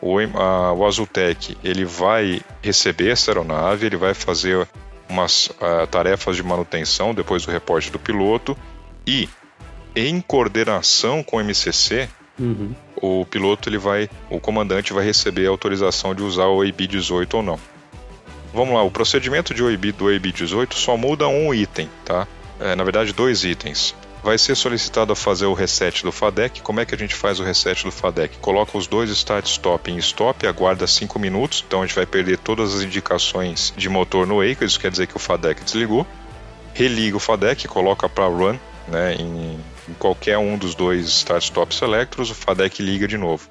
O, 0.00 0.18
a, 0.18 0.72
o 0.72 0.86
Azultec 0.86 1.56
ele 1.62 1.84
vai 1.84 2.40
receber 2.60 3.10
essa 3.10 3.30
aeronave, 3.30 3.86
ele 3.86 3.96
vai 3.96 4.14
fazer 4.14 4.66
umas 5.12 5.46
uh, 5.46 5.86
tarefas 5.90 6.36
de 6.36 6.42
manutenção 6.42 7.14
depois 7.14 7.44
do 7.44 7.52
reporte 7.52 7.90
do 7.90 7.98
piloto 7.98 8.56
e 9.06 9.28
em 9.94 10.20
coordenação 10.20 11.22
com 11.22 11.36
o 11.36 11.40
MCC, 11.40 12.08
uhum. 12.38 12.74
o 12.96 13.26
piloto 13.26 13.68
ele 13.68 13.78
vai, 13.78 14.08
o 14.30 14.40
comandante 14.40 14.92
vai 14.92 15.04
receber 15.04 15.46
a 15.46 15.50
autorização 15.50 16.14
de 16.14 16.22
usar 16.22 16.46
o 16.46 16.56
OIB 16.56 16.86
18 16.86 17.36
ou 17.36 17.42
não. 17.42 17.60
Vamos 18.54 18.74
lá, 18.74 18.82
o 18.82 18.90
procedimento 18.90 19.54
de 19.54 19.62
OIB 19.62 19.92
do 19.92 20.06
OIB 20.06 20.32
18 20.32 20.74
só 20.74 20.96
muda 20.96 21.28
um 21.28 21.52
item, 21.54 21.88
tá? 22.04 22.26
É, 22.58 22.74
na 22.74 22.84
verdade, 22.84 23.12
dois 23.12 23.44
itens. 23.44 23.94
Vai 24.22 24.38
ser 24.38 24.54
solicitado 24.54 25.12
a 25.12 25.16
fazer 25.16 25.46
o 25.46 25.52
reset 25.52 26.04
do 26.04 26.12
FADEC. 26.12 26.62
Como 26.62 26.78
é 26.78 26.86
que 26.86 26.94
a 26.94 26.98
gente 26.98 27.14
faz 27.14 27.40
o 27.40 27.42
reset 27.42 27.82
do 27.82 27.90
FADEC? 27.90 28.38
Coloca 28.38 28.78
os 28.78 28.86
dois 28.86 29.10
start-stop 29.10 29.90
em 29.90 29.96
stop, 29.96 30.46
aguarda 30.46 30.86
5 30.86 31.18
minutos, 31.18 31.64
então 31.66 31.82
a 31.82 31.86
gente 31.86 31.96
vai 31.96 32.06
perder 32.06 32.38
todas 32.38 32.72
as 32.72 32.82
indicações 32.82 33.74
de 33.76 33.88
motor 33.88 34.24
no 34.24 34.38
wake, 34.38 34.64
isso 34.64 34.78
quer 34.78 34.92
dizer 34.92 35.08
que 35.08 35.16
o 35.16 35.18
FADEC 35.18 35.64
desligou. 35.64 36.06
Religa 36.72 37.16
o 37.16 37.20
FADEC, 37.20 37.66
coloca 37.66 38.08
para 38.08 38.26
run 38.26 38.56
né, 38.86 39.14
em, 39.16 39.58
em 39.88 39.94
qualquer 39.98 40.38
um 40.38 40.56
dos 40.56 40.76
dois 40.76 41.06
start-stop 41.08 41.74
selectors, 41.74 42.30
o 42.30 42.34
FADEC 42.34 42.80
liga 42.80 43.08
de 43.08 43.18
novo. 43.18 43.48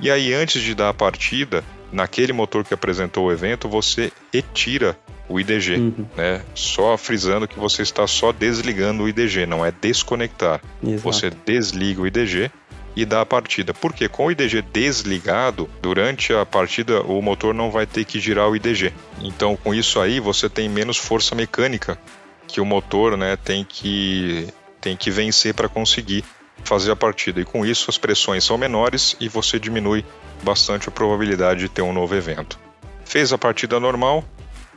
E 0.00 0.10
aí, 0.10 0.32
antes 0.32 0.62
de 0.62 0.74
dar 0.74 0.88
a 0.88 0.94
partida, 0.94 1.62
naquele 1.92 2.32
motor 2.32 2.64
que 2.64 2.74
apresentou 2.74 3.26
o 3.26 3.32
evento, 3.32 3.68
você 3.68 4.10
retira 4.32 4.98
o 5.28 5.40
IDG, 5.40 5.76
uhum. 5.76 6.06
né? 6.16 6.42
Só 6.54 6.96
frisando 6.96 7.48
que 7.48 7.58
você 7.58 7.82
está 7.82 8.06
só 8.06 8.32
desligando 8.32 9.02
o 9.02 9.08
IDG, 9.08 9.46
não 9.46 9.64
é 9.64 9.72
desconectar. 9.72 10.60
Exato. 10.82 11.02
Você 11.02 11.30
desliga 11.30 12.02
o 12.02 12.06
IDG 12.06 12.50
e 12.94 13.04
dá 13.04 13.20
a 13.20 13.26
partida. 13.26 13.74
Porque 13.74 14.08
com 14.08 14.26
o 14.26 14.30
IDG 14.30 14.62
desligado, 14.62 15.68
durante 15.82 16.32
a 16.32 16.46
partida 16.46 17.02
o 17.02 17.20
motor 17.20 17.52
não 17.52 17.70
vai 17.70 17.86
ter 17.86 18.04
que 18.04 18.18
girar 18.18 18.48
o 18.48 18.56
IDG. 18.56 18.92
Então, 19.20 19.56
com 19.56 19.74
isso 19.74 20.00
aí, 20.00 20.18
você 20.18 20.48
tem 20.48 20.68
menos 20.68 20.96
força 20.96 21.34
mecânica 21.34 21.98
que 22.46 22.60
o 22.60 22.64
motor, 22.64 23.16
né, 23.16 23.36
tem 23.36 23.64
que 23.64 24.46
tem 24.80 24.96
que 24.96 25.10
vencer 25.10 25.52
para 25.52 25.68
conseguir 25.68 26.24
fazer 26.62 26.92
a 26.92 26.96
partida. 26.96 27.40
E 27.40 27.44
com 27.44 27.66
isso 27.66 27.90
as 27.90 27.98
pressões 27.98 28.44
são 28.44 28.56
menores 28.56 29.16
e 29.20 29.28
você 29.28 29.58
diminui 29.58 30.04
bastante 30.42 30.88
a 30.88 30.92
probabilidade 30.92 31.60
de 31.60 31.68
ter 31.68 31.82
um 31.82 31.92
novo 31.92 32.14
evento. 32.14 32.58
Fez 33.04 33.32
a 33.32 33.38
partida 33.38 33.80
normal, 33.80 34.24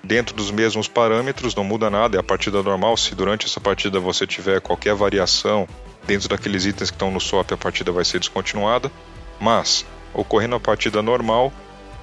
dentro 0.04 0.36
dos 0.36 0.52
mesmos 0.52 0.88
parâmetros, 0.88 1.56
não 1.56 1.64
muda 1.64 1.90
nada, 1.90 2.18
é 2.18 2.20
a 2.20 2.24
partida 2.24 2.62
normal. 2.64 2.98
Se 2.98 3.16
durante 3.16 3.46
essa 3.46 3.60
partida 3.60 4.00
você 4.00 4.26
tiver 4.26 4.62
qualquer 4.62 4.96
variação 4.96 5.68
dentro 6.06 6.30
daqueles 6.30 6.66
itens 6.66 6.90
que 6.90 6.96
estão 6.96 7.12
no 7.12 7.20
SWAP, 7.20 7.54
a 7.54 7.58
partida 7.58 7.92
vai 7.92 8.06
ser 8.06 8.20
descontinuada. 8.20 8.92
Mas, 9.40 9.86
ocorrendo 10.14 10.56
a 10.56 10.60
partida 10.60 11.02
normal, 11.02 11.54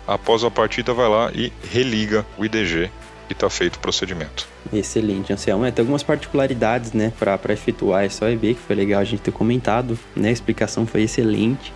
após 0.07 0.45
a 0.45 0.51
partida 0.51 0.93
vai 0.93 1.09
lá 1.09 1.31
e 1.35 1.53
religa 1.71 2.25
o 2.39 2.45
IDG 2.45 2.91
e 3.29 3.33
está 3.33 3.51
feito 3.51 3.77
o 3.77 3.79
procedimento. 3.81 4.47
Excelente, 4.73 5.33
Anselmo. 5.33 5.65
É, 5.65 5.71
tem 5.71 5.83
algumas 5.83 6.03
particularidades 6.03 6.93
né, 6.93 7.13
para 7.19 7.53
efetuar 7.53 8.05
essa 8.05 8.25
OEB, 8.25 8.55
que 8.55 8.61
foi 8.61 8.77
legal 8.77 9.01
a 9.01 9.05
gente 9.05 9.21
ter 9.21 9.33
comentado. 9.33 9.99
Né? 10.15 10.29
A 10.29 10.33
explicação 10.33 10.87
foi 10.87 11.03
excelente 11.03 11.73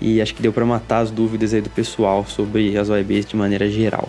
e 0.00 0.20
acho 0.20 0.34
que 0.34 0.42
deu 0.42 0.52
para 0.52 0.64
matar 0.64 1.00
as 1.00 1.10
dúvidas 1.10 1.52
aí 1.52 1.60
do 1.60 1.70
pessoal 1.70 2.24
sobre 2.26 2.76
as 2.76 2.88
OEBs 2.88 3.26
de 3.26 3.36
maneira 3.36 3.68
geral. 3.68 4.08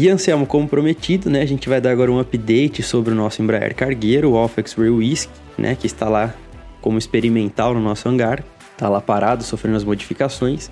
E 0.00 0.08
Anselmo, 0.08 0.46
como 0.46 0.66
prometido, 0.66 1.28
né, 1.28 1.42
a 1.42 1.46
gente 1.46 1.68
vai 1.68 1.78
dar 1.78 1.90
agora 1.90 2.10
um 2.10 2.18
update 2.18 2.82
sobre 2.82 3.12
o 3.12 3.14
nosso 3.14 3.42
Embraer 3.42 3.74
cargueiro, 3.74 4.30
o 4.30 4.36
Alpha 4.38 4.64
Real 4.78 4.94
Whisk, 4.94 5.28
né, 5.58 5.74
que 5.74 5.86
está 5.86 6.08
lá 6.08 6.34
como 6.80 6.96
experimental 6.96 7.74
no 7.74 7.80
nosso 7.80 8.08
hangar, 8.08 8.42
está 8.72 8.88
lá 8.88 8.98
parado, 8.98 9.44
sofrendo 9.44 9.76
as 9.76 9.84
modificações. 9.84 10.70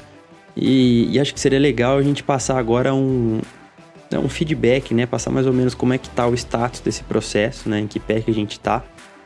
E, 0.56 1.14
e, 1.14 1.20
acho 1.20 1.34
que 1.34 1.40
seria 1.40 1.58
legal 1.58 1.98
a 1.98 2.02
gente 2.02 2.22
passar 2.22 2.58
agora 2.58 2.94
um, 2.94 3.42
né, 4.10 4.18
um 4.18 4.30
feedback, 4.30 4.94
né, 4.94 5.04
passar 5.04 5.30
mais 5.30 5.46
ou 5.46 5.52
menos 5.52 5.74
como 5.74 5.92
é 5.92 5.98
que 5.98 6.08
está 6.08 6.26
o 6.26 6.32
status 6.32 6.80
desse 6.80 7.04
processo, 7.04 7.68
né, 7.68 7.80
em 7.80 7.86
que 7.86 8.00
pé 8.00 8.22
que 8.22 8.30
a 8.30 8.34
gente 8.34 8.52
está. 8.52 8.82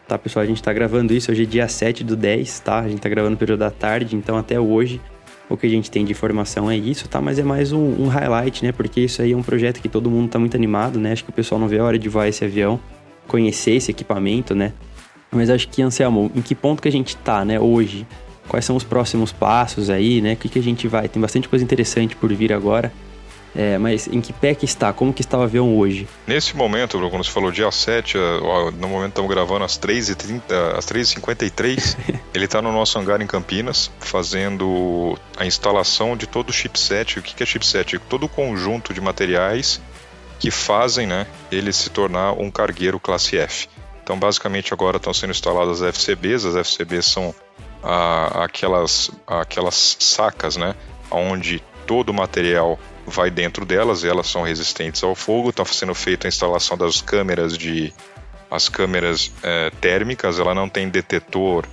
Tá, 0.08 0.18
pessoal, 0.18 0.42
a 0.42 0.46
gente 0.46 0.56
está 0.56 0.72
gravando 0.72 1.14
isso 1.14 1.30
hoje 1.30 1.46
dia 1.46 1.68
7 1.68 2.02
do 2.02 2.16
10, 2.16 2.58
tá? 2.58 2.80
A 2.80 2.88
gente 2.88 2.96
está 2.96 3.08
gravando 3.08 3.30
no 3.30 3.36
período 3.36 3.60
da 3.60 3.70
tarde, 3.70 4.16
então 4.16 4.36
até 4.36 4.58
hoje 4.58 5.00
o 5.52 5.56
que 5.56 5.66
a 5.66 5.70
gente 5.70 5.90
tem 5.90 6.04
de 6.04 6.12
informação 6.12 6.70
é 6.70 6.76
isso, 6.76 7.06
tá? 7.08 7.20
Mas 7.20 7.38
é 7.38 7.42
mais 7.42 7.72
um, 7.72 8.02
um 8.02 8.08
highlight, 8.08 8.64
né? 8.64 8.72
Porque 8.72 9.00
isso 9.00 9.20
aí 9.20 9.32
é 9.32 9.36
um 9.36 9.42
projeto 9.42 9.80
que 9.80 9.88
todo 9.88 10.10
mundo 10.10 10.30
tá 10.30 10.38
muito 10.38 10.56
animado, 10.56 10.98
né? 10.98 11.12
Acho 11.12 11.24
que 11.24 11.30
o 11.30 11.32
pessoal 11.32 11.60
não 11.60 11.68
vê 11.68 11.78
a 11.78 11.84
hora 11.84 11.98
de 11.98 12.08
voar 12.08 12.26
esse 12.26 12.44
avião, 12.44 12.80
conhecer 13.28 13.72
esse 13.72 13.90
equipamento, 13.90 14.54
né? 14.54 14.72
Mas 15.30 15.50
acho 15.50 15.68
que, 15.68 15.82
Anselmo, 15.82 16.30
em 16.34 16.40
que 16.40 16.54
ponto 16.54 16.80
que 16.80 16.88
a 16.88 16.92
gente 16.92 17.16
tá, 17.18 17.44
né, 17.44 17.60
hoje? 17.60 18.06
Quais 18.48 18.64
são 18.64 18.76
os 18.76 18.84
próximos 18.84 19.30
passos 19.30 19.90
aí, 19.90 20.20
né? 20.20 20.32
O 20.32 20.36
que, 20.36 20.48
que 20.48 20.58
a 20.58 20.62
gente 20.62 20.88
vai? 20.88 21.08
Tem 21.08 21.20
bastante 21.20 21.48
coisa 21.48 21.64
interessante 21.64 22.16
por 22.16 22.32
vir 22.32 22.52
agora. 22.52 22.92
É, 23.54 23.76
mas 23.76 24.06
em 24.06 24.20
que 24.20 24.32
pé 24.32 24.54
que 24.54 24.64
está? 24.64 24.92
Como 24.92 25.12
que 25.12 25.20
está 25.20 25.36
o 25.36 25.42
avião 25.42 25.76
hoje? 25.76 26.08
Nesse 26.26 26.56
momento, 26.56 26.96
Bruno, 26.96 27.10
quando 27.10 27.24
você 27.24 27.30
falou 27.30 27.50
dia 27.50 27.70
7, 27.70 28.16
no 28.78 28.88
momento 28.88 29.10
estamos 29.10 29.30
gravando 29.30 29.64
às 29.64 29.78
3h30, 29.78 30.42
às 30.76 30.86
3h53, 30.86 31.96
ele 32.32 32.44
está 32.46 32.62
no 32.62 32.72
nosso 32.72 32.98
hangar 32.98 33.20
em 33.20 33.26
Campinas, 33.26 33.90
fazendo 34.00 35.18
a 35.36 35.44
instalação 35.44 36.16
de 36.16 36.26
todo 36.26 36.48
o 36.48 36.52
chipset. 36.52 37.18
O 37.18 37.22
que 37.22 37.42
é 37.42 37.46
chipset? 37.46 37.98
Todo 37.98 38.24
o 38.24 38.28
conjunto 38.28 38.94
de 38.94 39.00
materiais 39.00 39.80
que 40.38 40.50
fazem 40.50 41.06
né, 41.06 41.26
ele 41.52 41.72
se 41.72 41.90
tornar 41.90 42.32
um 42.32 42.50
cargueiro 42.50 42.98
classe 42.98 43.38
F. 43.38 43.68
Então, 44.02 44.18
basicamente, 44.18 44.74
agora 44.74 44.96
estão 44.96 45.14
sendo 45.14 45.30
instaladas 45.30 45.80
as 45.80 45.94
FCBs. 45.94 46.44
As 46.44 46.56
FCBs 46.56 47.06
são 47.06 47.32
ah, 47.82 48.44
aquelas, 48.44 49.10
aquelas 49.26 49.96
sacas, 50.00 50.56
né, 50.56 50.74
onde 51.10 51.62
todo 51.86 52.10
o 52.10 52.14
material 52.14 52.78
vai 53.06 53.30
dentro 53.30 53.64
delas, 53.64 54.04
elas 54.04 54.26
são 54.26 54.42
resistentes 54.42 55.02
ao 55.02 55.14
fogo. 55.14 55.50
Está 55.50 55.64
sendo 55.64 55.94
feita 55.94 56.26
a 56.26 56.30
instalação 56.30 56.76
das 56.76 57.00
câmeras 57.00 57.56
de 57.56 57.92
as 58.50 58.68
câmeras 58.68 59.32
é, 59.42 59.70
térmicas. 59.80 60.38
Ela 60.38 60.54
não 60.54 60.68
tem 60.68 60.88
detetor 60.88 61.66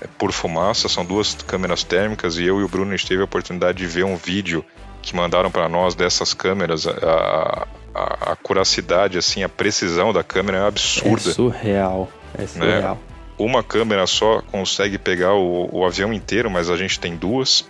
é, 0.00 0.06
por 0.18 0.32
fumaça, 0.32 0.88
são 0.88 1.04
duas 1.04 1.34
câmeras 1.34 1.82
térmicas 1.82 2.38
e 2.38 2.44
eu 2.44 2.60
e 2.60 2.64
o 2.64 2.68
Bruno 2.68 2.94
teve 2.98 3.22
a 3.22 3.24
oportunidade 3.24 3.78
de 3.78 3.86
ver 3.86 4.04
um 4.04 4.16
vídeo 4.16 4.64
que 5.02 5.16
mandaram 5.16 5.50
para 5.50 5.68
nós 5.68 5.94
dessas 5.94 6.34
câmeras. 6.34 6.86
A, 6.86 7.66
a, 7.94 8.32
a, 8.32 8.36
curacidade, 8.36 9.18
assim, 9.18 9.42
a 9.42 9.48
precisão 9.48 10.12
da 10.12 10.22
câmera 10.22 10.58
é 10.58 10.66
absurda. 10.66 11.30
É 11.30 11.32
surreal. 11.32 12.08
É 12.34 12.42
né? 12.42 12.46
surreal. 12.46 12.94
Né? 12.94 13.00
Uma 13.38 13.62
câmera 13.62 14.06
só 14.06 14.42
consegue 14.42 14.98
pegar 14.98 15.34
o, 15.34 15.68
o 15.72 15.84
avião 15.86 16.12
inteiro, 16.12 16.50
mas 16.50 16.68
a 16.68 16.76
gente 16.76 16.98
tem 16.98 17.16
duas. 17.16 17.68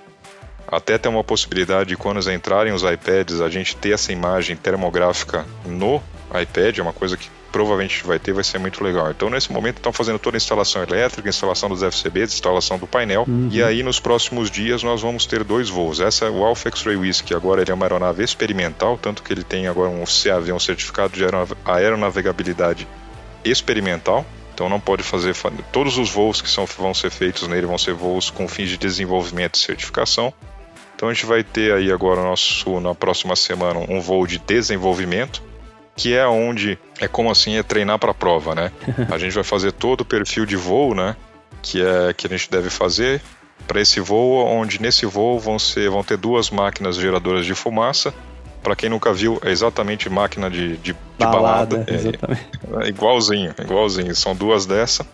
Até 0.71 0.99
tem 0.99 1.11
uma 1.11 1.25
possibilidade 1.25 1.89
de 1.89 1.97
quando 1.97 2.19
entrarem 2.31 2.73
os 2.73 2.83
iPads, 2.83 3.41
a 3.41 3.49
gente 3.49 3.75
ter 3.77 3.93
essa 3.93 4.13
imagem 4.13 4.57
termográfica 4.57 5.47
no 5.65 6.03
iPad, 6.41 6.79
é 6.79 6.83
uma 6.83 6.93
coisa 6.93 7.17
que 7.17 7.31
provavelmente 7.51 8.05
vai 8.05 8.19
ter, 8.19 8.33
vai 8.33 8.45
ser 8.45 8.59
muito 8.59 8.85
legal. 8.85 9.11
Então, 9.11 9.31
nesse 9.31 9.51
momento, 9.51 9.79
estão 9.79 9.93
fazendo 9.93 10.19
toda 10.19 10.37
a 10.37 10.39
instalação 10.39 10.83
elétrica, 10.83 11.29
instalação 11.29 11.69
dos 11.69 11.83
FCBs, 11.83 12.35
instalação 12.35 12.79
do 12.79 12.87
painel. 12.87 13.25
Uhum. 13.27 13.49
E 13.51 13.63
aí, 13.63 13.83
nos 13.83 13.99
próximos 13.99 14.51
dias, 14.51 14.83
nós 14.83 15.01
vamos 15.01 15.25
ter 15.25 15.43
dois 15.43 15.71
voos. 15.71 16.01
Essa 16.01 16.27
é 16.27 16.31
o 16.31 16.45
Alpha 16.45 16.69
X-Ray 16.69 16.97
Whiskey, 16.97 17.35
agora 17.35 17.63
ele 17.63 17.71
é 17.71 17.75
uma 17.75 17.87
aeronave 17.87 18.23
experimental, 18.23 18.99
tanto 19.01 19.23
que 19.23 19.33
ele 19.33 19.43
tem 19.43 19.67
agora 19.67 19.89
um 19.89 20.05
CAV, 20.05 20.53
um 20.53 20.61
certificado 20.61 21.15
de 21.15 21.25
aeronavegabilidade 21.65 22.87
experimental. 23.45 24.27
Então 24.53 24.69
não 24.69 24.81
pode 24.81 25.05
fazer. 25.05 25.37
Todos 25.71 25.99
os 25.99 26.11
voos 26.11 26.43
que 26.43 26.51
são, 26.51 26.67
vão 26.67 26.93
ser 26.93 27.11
feitos 27.11 27.47
nele 27.47 27.65
vão 27.65 27.79
ser 27.79 27.95
voos 27.95 28.29
com 28.29 28.49
fins 28.49 28.69
de 28.69 28.77
desenvolvimento 28.77 29.55
e 29.55 29.59
certificação. 29.59 30.35
Então 30.99 31.09
a 31.09 31.12
gente 31.14 31.26
vai 31.26 31.45
ter 31.45 31.73
aí 31.73 31.93
agora 31.93 32.21
nosso, 32.21 32.81
na 32.81 32.93
próxima 32.93 33.37
semana 33.37 33.78
um 33.88 34.00
voo 34.00 34.26
de 34.26 34.37
desenvolvimento, 34.37 35.40
que 35.95 36.12
é 36.12 36.26
onde 36.26 36.76
é 37.00 37.07
como 37.07 37.31
assim 37.31 37.57
é 37.57 37.62
treinar 37.62 38.00
para 38.00 38.11
a 38.11 38.14
prova, 38.14 38.52
né? 38.52 38.73
A 39.09 39.17
gente 39.17 39.33
vai 39.33 39.45
fazer 39.45 39.71
todo 39.71 40.00
o 40.00 40.05
perfil 40.05 40.45
de 40.45 40.57
voo, 40.57 40.97
né? 40.97 41.14
Que 41.62 41.81
é 41.85 42.12
que 42.12 42.26
a 42.26 42.31
gente 42.31 42.50
deve 42.50 42.69
fazer 42.69 43.23
para 43.69 43.81
esse 43.81 44.00
voo, 44.00 44.45
onde 44.45 44.83
nesse 44.83 45.07
voo 45.07 45.38
vão 45.38 45.57
ser 45.57 45.88
vão 45.88 46.02
ter 46.02 46.17
duas 46.17 46.50
máquinas 46.50 46.97
geradoras 46.97 47.47
de 47.47 47.55
fumaça. 47.55 48.12
Para 48.61 48.75
quem 48.75 48.90
nunca 48.90 49.12
viu, 49.12 49.40
é 49.45 49.52
exatamente 49.52 50.11
máquina 50.11 50.50
de, 50.50 50.78
de, 50.78 50.93
de 50.93 50.97
balada, 51.17 51.76
balada. 51.76 51.87
É, 51.88 52.87
é, 52.87 52.88
igualzinho, 52.88 53.55
igualzinho. 53.57 54.17
São 54.17 54.35
duas 54.35 54.67
dessa 54.67 55.07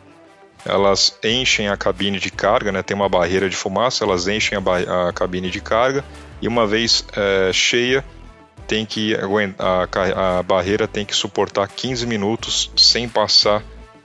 elas 0.65 1.17
enchem 1.23 1.69
a 1.69 1.77
cabine 1.77 2.19
de 2.19 2.31
carga, 2.31 2.73
né? 2.73 2.83
tem 2.83 2.97
uma 2.97 3.09
barreira 3.09 3.49
de 3.49 3.57
fumaça, 3.57 4.05
elas 4.05 4.27
enchem 4.27 4.59
a, 4.59 5.09
a 5.09 5.13
cabine 5.13 5.51
de 5.51 5.61
carga 5.61 6.05
e 6.41 6.49
uma 6.49 6.67
vez 6.67 7.05
é, 7.17 7.53
cheia, 7.53 8.05
tem 8.67 8.87
que 8.87 9.15
a, 9.59 10.39
a 10.39 10.43
barreira 10.43 10.89
tem 10.89 11.05
que 11.05 11.15
suportar 11.15 11.69
15 11.69 12.07
minutos 12.07 12.71
sem 12.77 13.09
passar 13.09 13.63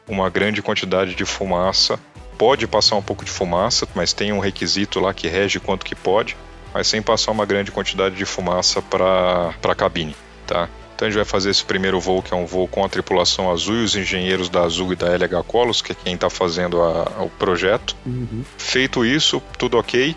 uma 0.07 0.29
grande 0.29 0.61
quantidade 0.61 1.15
de 1.15 1.25
fumaça. 1.25 1.99
Pode 2.37 2.67
passar 2.67 2.95
um 2.95 3.01
pouco 3.01 3.23
de 3.23 3.31
fumaça, 3.31 3.87
mas 3.93 4.13
tem 4.13 4.31
um 4.31 4.39
requisito 4.39 4.99
lá 4.99 5.13
que 5.13 5.27
rege 5.27 5.59
quanto 5.59 5.85
que 5.85 5.95
pode, 5.95 6.35
mas 6.73 6.87
sem 6.87 7.01
passar 7.01 7.31
uma 7.31 7.45
grande 7.45 7.71
quantidade 7.71 8.15
de 8.15 8.25
fumaça 8.25 8.81
para 8.81 9.53
a 9.63 9.75
cabine, 9.75 10.15
tá? 10.47 10.69
Então 10.99 11.07
a 11.07 11.11
gente 11.11 11.17
vai 11.17 11.25
fazer 11.25 11.49
esse 11.49 11.63
primeiro 11.63 11.97
voo, 11.97 12.21
que 12.21 12.33
é 12.33 12.35
um 12.35 12.45
voo 12.45 12.67
com 12.67 12.83
a 12.83 12.89
tripulação 12.89 13.49
azul 13.49 13.75
e 13.75 13.83
os 13.85 13.95
engenheiros 13.95 14.49
da 14.49 14.63
Azul 14.63 14.91
e 14.91 14.97
da 14.97 15.07
LH 15.07 15.45
Colos, 15.47 15.81
que 15.81 15.93
é 15.93 15.95
quem 15.95 16.15
está 16.15 16.29
fazendo 16.29 16.81
a, 16.81 17.23
o 17.23 17.29
projeto. 17.29 17.95
Uhum. 18.05 18.43
Feito 18.57 19.05
isso, 19.05 19.41
tudo 19.57 19.77
ok, 19.77 20.13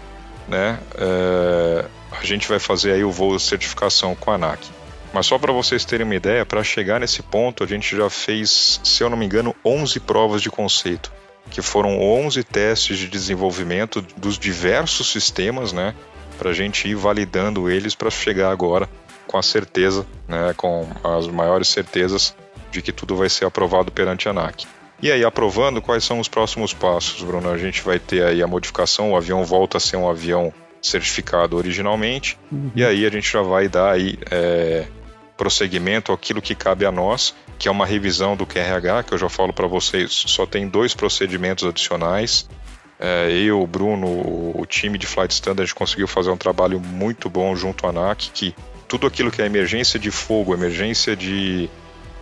né? 0.49 0.81
É, 0.97 1.85
a 2.11 2.25
gente 2.25 2.49
vai 2.49 2.59
fazer 2.59 2.95
aí 2.95 3.05
o 3.05 3.12
voo 3.12 3.37
de 3.37 3.43
certificação 3.45 4.17
com 4.17 4.33
a 4.33 4.35
ANAC. 4.35 4.59
Mas 5.15 5.27
só 5.27 5.39
para 5.39 5.53
vocês 5.53 5.85
terem 5.85 6.05
uma 6.05 6.17
ideia, 6.17 6.45
para 6.45 6.65
chegar 6.65 6.99
nesse 6.99 7.23
ponto, 7.23 7.62
a 7.62 7.67
gente 7.69 7.97
já 7.97 8.11
fez, 8.11 8.81
se 8.83 9.05
eu 9.05 9.09
não 9.09 9.17
me 9.17 9.25
engano, 9.25 9.55
11 9.65 10.01
provas 10.01 10.43
de 10.43 10.51
conceito, 10.51 11.12
que 11.49 11.62
foram 11.62 12.01
11 12.01 12.43
testes 12.43 12.99
de 12.99 13.07
desenvolvimento 13.07 14.05
dos 14.17 14.37
diversos 14.37 15.12
sistemas, 15.12 15.73
né? 15.73 15.95
Para 16.37 16.51
a 16.51 16.53
gente 16.53 16.89
ir 16.89 16.97
validando 16.97 17.71
eles 17.71 17.95
para 17.95 18.11
chegar 18.11 18.51
agora 18.51 18.89
com 19.33 19.39
a 19.39 19.43
certeza, 19.43 20.07
né? 20.29 20.53
Com 20.55 20.87
as 21.03 21.27
maiores 21.27 21.69
certezas 21.69 22.37
de 22.71 22.83
que 22.83 22.93
tudo 22.93 23.17
vai 23.17 23.31
ser 23.31 23.47
aprovado 23.47 23.91
perante 23.91 24.29
a 24.29 24.31
ANAC. 24.31 24.67
E 25.01 25.11
aí, 25.11 25.25
aprovando, 25.25 25.81
quais 25.81 26.05
são 26.05 26.21
os 26.21 26.29
próximos 26.29 26.75
passos, 26.75 27.23
Bruno? 27.23 27.51
A 27.51 27.57
gente 27.57 27.83
vai 27.83 27.99
ter 27.99 28.23
aí 28.23 28.43
a 28.43 28.47
modificação, 28.47 29.12
o 29.12 29.17
avião 29.17 29.43
volta 29.43 29.79
a 29.79 29.81
ser 29.81 29.97
um 29.97 30.09
avião 30.09 30.53
certificado 30.83 31.57
originalmente, 31.57 32.39
uhum. 32.51 32.71
e 32.75 32.85
aí 32.85 33.07
a 33.07 33.11
gente 33.11 33.33
já 33.33 33.41
vai 33.41 33.69
dar 33.69 33.93
aí 33.93 34.19
é, 34.31 34.85
prosseguimento 35.37 36.12
aquilo 36.12 36.43
que 36.43 36.55
cabe 36.55 36.85
a 36.85 36.93
nós, 36.93 37.35
que 37.59 37.69
é 37.69 37.71
uma 37.71 37.87
revisão 37.87 38.37
do 38.37 38.45
QRH, 38.45 39.05
que 39.07 39.15
eu 39.15 39.19
já 39.19 39.29
falo 39.29 39.53
para 39.53 39.67
vocês, 39.67 40.12
só 40.12 40.45
tem 40.45 40.69
dois 40.69 40.93
procedimentos 40.93 41.65
adicionais. 41.65 42.49
É, 42.99 43.31
eu, 43.31 43.62
o 43.62 43.67
Bruno, 43.67 44.07
o 44.07 44.67
time 44.67 44.99
de 44.99 45.07
Flight 45.07 45.33
Standard 45.33 45.73
conseguiu 45.75 46.07
fazer 46.07 46.31
um 46.31 46.37
trabalho 46.37 46.79
muito 46.79 47.31
bom 47.31 47.55
junto 47.57 47.87
à 47.87 47.91
ANAC, 47.91 48.31
que 48.33 48.55
tudo 48.92 49.06
aquilo 49.06 49.30
que 49.30 49.40
é 49.40 49.46
emergência 49.46 49.99
de 49.99 50.11
fogo, 50.11 50.52
emergência 50.52 51.16
de 51.16 51.70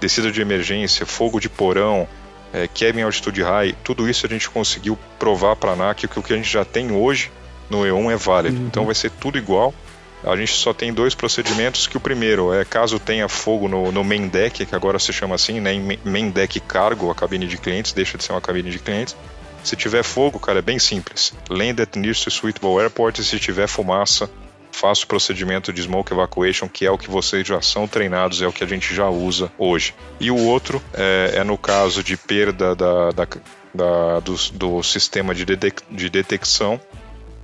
descida 0.01 0.31
de 0.31 0.41
emergência, 0.41 1.05
fogo 1.05 1.41
de 1.41 1.49
porão, 1.49 2.07
é, 2.53 2.69
quebra 2.69 3.01
em 3.01 3.05
altitude 3.05 3.43
high, 3.43 3.75
tudo 3.83 4.09
isso 4.09 4.25
a 4.25 4.29
gente 4.29 4.49
conseguiu 4.49 4.97
provar 5.19 5.57
para 5.57 5.71
a 5.71 5.73
ANAC 5.73 6.07
que 6.07 6.17
o 6.21 6.23
que 6.23 6.33
a 6.33 6.37
gente 6.37 6.49
já 6.49 6.65
tem 6.65 6.93
hoje 6.93 7.33
no 7.69 7.79
E1 7.79 8.13
é 8.13 8.17
válido. 8.17 8.57
Uhum. 8.57 8.67
Então 8.69 8.85
vai 8.85 8.95
ser 8.95 9.11
tudo 9.11 9.37
igual 9.37 9.75
a 10.23 10.37
gente 10.37 10.53
só 10.53 10.73
tem 10.73 10.93
dois 10.93 11.13
procedimentos, 11.13 11.89
que 11.89 11.97
o 11.97 12.01
primeiro 12.01 12.53
é 12.53 12.65
caso 12.65 13.01
tenha 13.01 13.29
fogo 13.29 13.67
no, 13.67 13.91
no 13.91 14.05
main 14.05 14.29
deck, 14.29 14.65
que 14.65 14.75
agora 14.75 14.99
se 14.99 15.13
chama 15.13 15.35
assim, 15.35 15.59
né, 15.59 15.73
main 16.05 16.31
deck 16.31 16.61
cargo, 16.61 17.11
a 17.11 17.15
cabine 17.17 17.49
de 17.49 17.59
clientes, 17.59 17.93
deixa 17.93 18.17
de 18.17 18.23
ser 18.23 18.33
uma 18.33 18.41
cabine 18.41 18.71
de 18.71 18.79
clientes. 18.79 19.17
Se 19.65 19.75
tiver 19.75 20.05
fogo, 20.05 20.39
cara, 20.39 20.61
é 20.61 20.63
bem 20.63 20.79
simples. 20.79 21.33
Land 21.49 21.83
at 21.83 21.97
nearest 21.97 22.31
suitable 22.31 22.79
airport 22.79 23.19
se 23.21 23.41
tiver 23.41 23.67
fumaça, 23.67 24.31
faça 24.73 25.05
o 25.05 25.07
procedimento 25.07 25.73
de 25.73 25.83
smoke 25.83 26.13
evacuation, 26.13 26.69
que 26.69 26.87
é 26.87 26.91
o 26.91 26.99
que 26.99 27.11
vocês 27.11 27.47
já 27.47 27.61
são 27.61 27.87
treinados, 27.87 28.43
é 28.43 28.47
o 28.47 28.53
que 28.53 28.65
a 28.65 28.67
gente 28.67 28.95
já 28.95 29.09
usa 29.09 29.51
hoje. 29.59 29.95
E 30.19 30.31
o 30.31 30.37
outro 30.37 30.83
é, 30.95 31.33
é 31.37 31.45
no 31.45 31.59
caso 31.59 32.03
de 32.03 32.17
perda 32.17 32.75
da, 32.75 33.11
da, 33.11 33.27
da 33.75 34.21
do, 34.21 34.35
do, 34.53 34.83
sistema 34.83 35.35
de, 35.35 35.45
de, 35.45 35.57
de 35.91 36.11
detecção, 36.11 36.81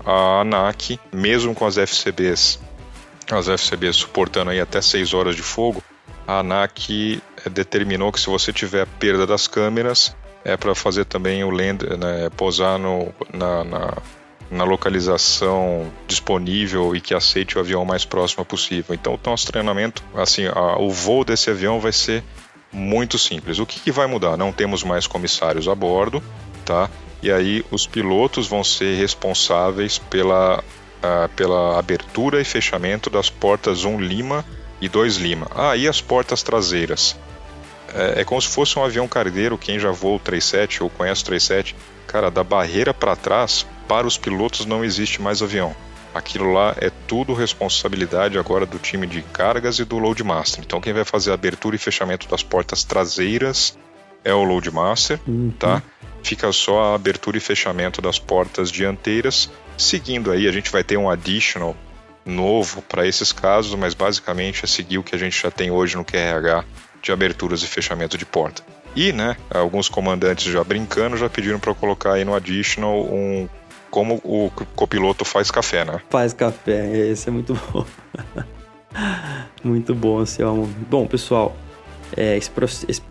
a 0.04 0.40
ANAC, 0.40 0.98
mesmo 1.12 1.54
com 1.54 1.66
as 1.66 1.76
FCBs 1.76 2.60
as 3.30 3.48
FCBs 3.48 3.96
suportando 3.96 4.50
aí 4.50 4.60
até 4.60 4.80
6 4.80 5.12
horas 5.14 5.34
de 5.34 5.42
fogo, 5.42 5.82
a 6.26 6.40
ANAC 6.40 7.20
eh, 7.44 7.50
determinou 7.50 8.12
que 8.12 8.20
se 8.20 8.26
você 8.26 8.52
tiver 8.52 8.86
perda 8.98 9.26
das 9.26 9.46
câmeras, 9.46 10.14
é 10.44 10.56
para 10.56 10.74
fazer 10.74 11.04
também 11.04 11.42
o 11.42 11.50
land, 11.50 11.84
né, 11.96 12.30
posar 12.36 12.78
no, 12.78 13.12
na, 13.32 13.64
na, 13.64 13.94
na, 14.50 14.64
localização 14.64 15.90
disponível 16.06 16.94
e 16.94 17.00
que 17.00 17.14
aceite 17.14 17.56
o 17.56 17.60
avião 17.60 17.84
mais 17.84 18.04
próximo 18.04 18.44
possível. 18.44 18.94
Então, 18.94 19.14
o 19.14 19.20
nosso 19.28 19.46
treinamento, 19.46 20.02
assim, 20.14 20.46
a, 20.46 20.78
o 20.78 20.90
voo 20.90 21.24
desse 21.24 21.50
avião 21.50 21.80
vai 21.80 21.92
ser 21.92 22.22
muito 22.72 23.18
simples. 23.18 23.58
O 23.58 23.66
que, 23.66 23.80
que 23.80 23.92
vai 23.92 24.06
mudar? 24.06 24.36
Não 24.36 24.52
temos 24.52 24.82
mais 24.82 25.06
comissários 25.06 25.68
a 25.68 25.74
bordo, 25.74 26.22
tá? 26.64 26.90
E 27.22 27.30
aí 27.32 27.64
os 27.70 27.86
pilotos 27.86 28.46
vão 28.46 28.62
ser 28.62 28.96
responsáveis 28.96 29.98
pela 29.98 30.62
ah, 31.02 31.28
pela 31.36 31.78
abertura 31.78 32.40
e 32.40 32.44
fechamento 32.44 33.10
das 33.10 33.30
portas 33.30 33.84
1 33.84 34.00
Lima 34.00 34.44
e 34.80 34.88
2 34.88 35.16
Lima. 35.16 35.46
Ah, 35.54 35.76
e 35.76 35.86
as 35.86 36.00
portas 36.00 36.42
traseiras? 36.42 37.16
É, 37.94 38.22
é 38.22 38.24
como 38.24 38.40
se 38.40 38.48
fosse 38.48 38.78
um 38.78 38.84
avião 38.84 39.06
cargueiro, 39.06 39.58
quem 39.58 39.78
já 39.78 39.90
voou 39.90 40.16
o 40.16 40.18
37 40.18 40.82
ou 40.82 40.90
conhece 40.90 41.22
o 41.22 41.26
37, 41.26 41.76
cara, 42.06 42.30
da 42.30 42.42
barreira 42.42 42.92
para 42.92 43.14
trás, 43.14 43.66
para 43.88 44.06
os 44.06 44.16
pilotos 44.16 44.66
não 44.66 44.84
existe 44.84 45.20
mais 45.20 45.42
avião. 45.42 45.74
Aquilo 46.14 46.52
lá 46.52 46.74
é 46.80 46.90
tudo 47.06 47.34
responsabilidade 47.34 48.38
agora 48.38 48.64
do 48.64 48.78
time 48.78 49.06
de 49.06 49.20
cargas 49.20 49.78
e 49.78 49.84
do 49.84 49.98
loadmaster. 49.98 50.64
Então 50.64 50.80
quem 50.80 50.92
vai 50.92 51.04
fazer 51.04 51.30
a 51.30 51.34
abertura 51.34 51.76
e 51.76 51.78
fechamento 51.78 52.28
das 52.28 52.42
portas 52.42 52.84
traseiras 52.84 53.76
é 54.24 54.32
o 54.32 54.42
loadmaster, 54.42 55.20
uhum. 55.26 55.52
tá? 55.58 55.82
Fica 56.22 56.50
só 56.52 56.82
a 56.82 56.94
abertura 56.94 57.36
e 57.36 57.40
fechamento 57.40 58.00
das 58.00 58.18
portas 58.18 58.72
dianteiras 58.72 59.50
Seguindo 59.76 60.32
aí, 60.32 60.48
a 60.48 60.52
gente 60.52 60.70
vai 60.70 60.82
ter 60.82 60.96
um 60.96 61.10
additional 61.10 61.76
novo 62.24 62.80
para 62.82 63.06
esses 63.06 63.30
casos, 63.30 63.74
mas 63.74 63.94
basicamente 63.94 64.64
é 64.64 64.66
seguir 64.66 64.98
o 64.98 65.02
que 65.02 65.14
a 65.14 65.18
gente 65.18 65.40
já 65.40 65.50
tem 65.50 65.70
hoje 65.70 65.96
no 65.96 66.04
QRH 66.04 66.64
de 67.02 67.12
aberturas 67.12 67.62
e 67.62 67.66
fechamento 67.66 68.16
de 68.16 68.24
porta. 68.24 68.62
E, 68.96 69.12
né, 69.12 69.36
alguns 69.50 69.88
comandantes 69.88 70.50
já 70.50 70.64
brincando 70.64 71.16
já 71.16 71.28
pediram 71.28 71.60
para 71.60 71.74
colocar 71.74 72.14
aí 72.14 72.24
no 72.24 72.34
additional 72.34 73.04
um 73.04 73.46
como 73.96 74.20
o 74.22 74.50
copiloto 74.74 75.24
faz 75.24 75.50
café, 75.50 75.82
né? 75.82 76.02
Faz 76.10 76.34
café, 76.34 77.08
esse 77.08 77.30
é 77.30 77.32
muito 77.32 77.58
bom. 77.72 77.82
muito 79.64 79.94
bom, 79.94 80.18
Anselmo. 80.18 80.68
Bom, 80.90 81.06
pessoal, 81.06 81.56
é, 82.14 82.36
esse, 82.36 82.50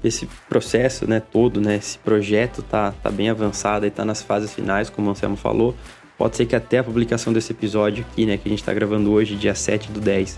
esse, 0.04 0.30
processo 0.48 1.10
né, 1.10 1.20
todo, 1.20 1.60
né, 1.60 1.78
esse 1.78 1.98
projeto 1.98 2.62
tá, 2.62 2.94
tá 3.02 3.10
bem 3.10 3.32
avançado 3.32 3.88
e 3.88 3.90
tá 3.90 4.06
nas 4.06 4.22
fases 4.22 4.54
finais, 4.54 4.88
como 4.88 5.08
o 5.08 5.10
Anselmo 5.10 5.36
falou. 5.36 5.74
Pode 6.20 6.38
ser 6.38 6.46
que 6.46 6.56
até 6.56 6.78
a 6.78 6.84
publicação 6.84 7.34
desse 7.34 7.52
episódio 7.52 8.06
aqui, 8.08 8.28
né, 8.28 8.38
que 8.38 8.48
a 8.48 8.50
gente 8.52 8.60
está 8.60 8.72
gravando 8.72 9.12
hoje, 9.12 9.36
dia 9.36 9.56
7 9.56 9.92
do 9.92 10.00
10, 10.00 10.38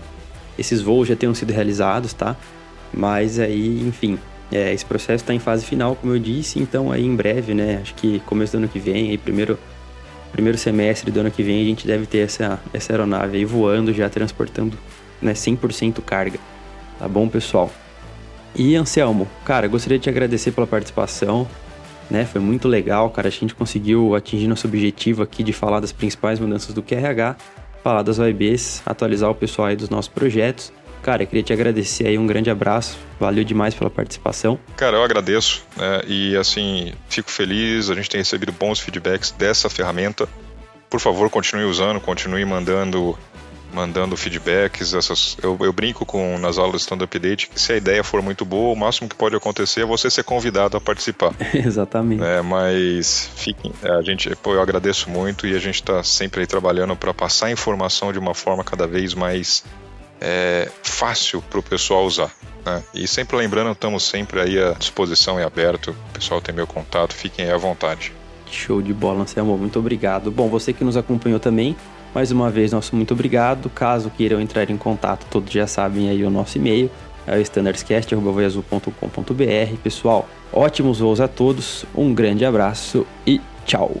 esses 0.58 0.80
voos 0.80 1.08
já 1.08 1.14
tenham 1.14 1.34
sido 1.34 1.52
realizados, 1.52 2.14
tá? 2.14 2.34
Mas 2.90 3.38
aí, 3.38 3.86
enfim, 3.86 4.18
é, 4.50 4.72
esse 4.72 4.86
processo 4.86 5.22
está 5.22 5.34
em 5.34 5.38
fase 5.38 5.66
final, 5.66 5.94
como 5.94 6.14
eu 6.14 6.18
disse, 6.18 6.58
então 6.58 6.90
aí 6.90 7.04
em 7.04 7.14
breve, 7.14 7.52
né, 7.52 7.80
acho 7.82 7.94
que 7.96 8.18
começo 8.20 8.52
do 8.52 8.60
ano 8.60 8.68
que 8.68 8.78
vem, 8.78 9.10
aí 9.10 9.18
primeiro, 9.18 9.58
primeiro 10.32 10.58
semestre 10.58 11.10
do 11.10 11.20
ano 11.20 11.30
que 11.30 11.42
vem, 11.42 11.62
a 11.62 11.64
gente 11.64 11.86
deve 11.86 12.06
ter 12.06 12.18
essa, 12.18 12.60
essa 12.72 12.92
aeronave 12.92 13.38
aí 13.38 13.44
voando, 13.44 13.92
já 13.92 14.08
transportando 14.08 14.76
né, 15.20 15.32
100% 15.32 16.02
carga. 16.02 16.38
Tá 16.98 17.08
bom, 17.08 17.28
pessoal? 17.28 17.70
E 18.54 18.74
Anselmo, 18.76 19.28
cara, 19.44 19.68
gostaria 19.68 19.98
de 19.98 20.04
te 20.04 20.10
agradecer 20.10 20.52
pela 20.52 20.66
participação 20.66 21.46
né? 22.10 22.24
Foi 22.24 22.40
muito 22.40 22.68
legal, 22.68 23.10
cara. 23.10 23.28
A 23.28 23.30
gente 23.30 23.54
conseguiu 23.54 24.14
atingir 24.14 24.46
nosso 24.46 24.66
objetivo 24.66 25.22
aqui 25.22 25.42
de 25.42 25.52
falar 25.52 25.80
das 25.80 25.92
principais 25.92 26.38
mudanças 26.40 26.74
do 26.74 26.82
QRH, 26.82 27.36
falar 27.82 28.02
das 28.02 28.18
OIBs, 28.18 28.82
atualizar 28.86 29.30
o 29.30 29.34
pessoal 29.34 29.68
aí 29.68 29.76
dos 29.76 29.90
nossos 29.90 30.08
projetos. 30.08 30.72
Cara, 31.02 31.22
eu 31.22 31.26
queria 31.26 31.42
te 31.42 31.52
agradecer 31.52 32.06
aí, 32.06 32.18
um 32.18 32.26
grande 32.26 32.50
abraço, 32.50 32.98
valeu 33.18 33.44
demais 33.44 33.74
pela 33.74 33.90
participação. 33.90 34.58
Cara, 34.76 34.96
eu 34.96 35.04
agradeço, 35.04 35.64
né? 35.76 36.02
E 36.06 36.36
assim, 36.36 36.92
fico 37.08 37.30
feliz, 37.30 37.90
a 37.90 37.94
gente 37.94 38.10
tem 38.10 38.20
recebido 38.20 38.52
bons 38.52 38.80
feedbacks 38.80 39.30
dessa 39.30 39.68
ferramenta. 39.70 40.28
Por 40.90 41.00
favor, 41.00 41.28
continue 41.28 41.64
usando, 41.64 42.00
continue 42.00 42.44
mandando 42.44 43.16
mandando 43.72 44.16
feedbacks. 44.16 44.94
Essas, 44.94 45.36
eu, 45.42 45.56
eu 45.60 45.72
brinco 45.72 46.04
com 46.06 46.38
nas 46.38 46.58
aulas 46.58 46.72
do 46.72 46.78
Stand 46.78 47.04
Up 47.04 47.18
Date 47.18 47.48
que 47.48 47.60
se 47.60 47.72
a 47.72 47.76
ideia 47.76 48.02
for 48.02 48.22
muito 48.22 48.44
boa, 48.44 48.72
o 48.72 48.76
máximo 48.76 49.08
que 49.08 49.14
pode 49.14 49.36
acontecer 49.36 49.82
é 49.82 49.84
você 49.84 50.10
ser 50.10 50.24
convidado 50.24 50.76
a 50.76 50.80
participar. 50.80 51.34
Exatamente. 51.54 52.22
É, 52.22 52.42
mas 52.42 53.30
fiquem, 53.36 53.72
é, 53.82 53.90
a 53.90 54.02
gente, 54.02 54.34
pô, 54.36 54.54
eu 54.54 54.62
agradeço 54.62 55.10
muito 55.10 55.46
e 55.46 55.54
a 55.54 55.58
gente 55.58 55.76
está 55.76 56.02
sempre 56.02 56.40
aí 56.40 56.46
trabalhando 56.46 56.96
para 56.96 57.12
passar 57.12 57.50
informação 57.50 58.12
de 58.12 58.18
uma 58.18 58.34
forma 58.34 58.64
cada 58.64 58.86
vez 58.86 59.14
mais 59.14 59.64
é, 60.20 60.70
fácil 60.82 61.42
para 61.42 61.58
o 61.58 61.62
pessoal 61.62 62.04
usar. 62.04 62.30
Né? 62.64 62.82
E 62.94 63.06
sempre 63.06 63.36
lembrando, 63.36 63.72
estamos 63.72 64.02
sempre 64.02 64.40
aí 64.40 64.62
à 64.62 64.72
disposição 64.72 65.40
e 65.40 65.42
aberto. 65.42 65.90
O 65.90 66.12
pessoal 66.12 66.40
tem 66.40 66.54
meu 66.54 66.66
contato, 66.66 67.14
fiquem 67.14 67.44
aí 67.44 67.52
à 67.52 67.56
vontade. 67.56 68.12
Show 68.50 68.80
de 68.80 68.92
bola, 68.92 69.22
Anselmo. 69.22 69.56
Muito 69.56 69.78
obrigado. 69.78 70.30
Bom, 70.30 70.48
você 70.48 70.72
que 70.72 70.84
nos 70.84 70.96
acompanhou 70.96 71.38
também, 71.38 71.76
mais 72.14 72.30
uma 72.30 72.50
vez, 72.50 72.72
nosso 72.72 72.96
muito 72.96 73.12
obrigado. 73.12 73.68
Caso 73.70 74.10
queiram 74.10 74.40
entrar 74.40 74.70
em 74.70 74.76
contato, 74.76 75.26
todos 75.30 75.52
já 75.52 75.66
sabem 75.66 76.08
aí 76.08 76.24
o 76.24 76.30
nosso 76.30 76.58
e-mail, 76.58 76.90
é 77.26 77.36
o 77.36 77.40
standardscast.voiazul.com.br. 77.40 79.76
Pessoal, 79.82 80.28
ótimos 80.52 81.00
voos 81.00 81.20
a 81.20 81.28
todos, 81.28 81.84
um 81.94 82.14
grande 82.14 82.44
abraço 82.44 83.06
e 83.26 83.40
tchau! 83.66 84.00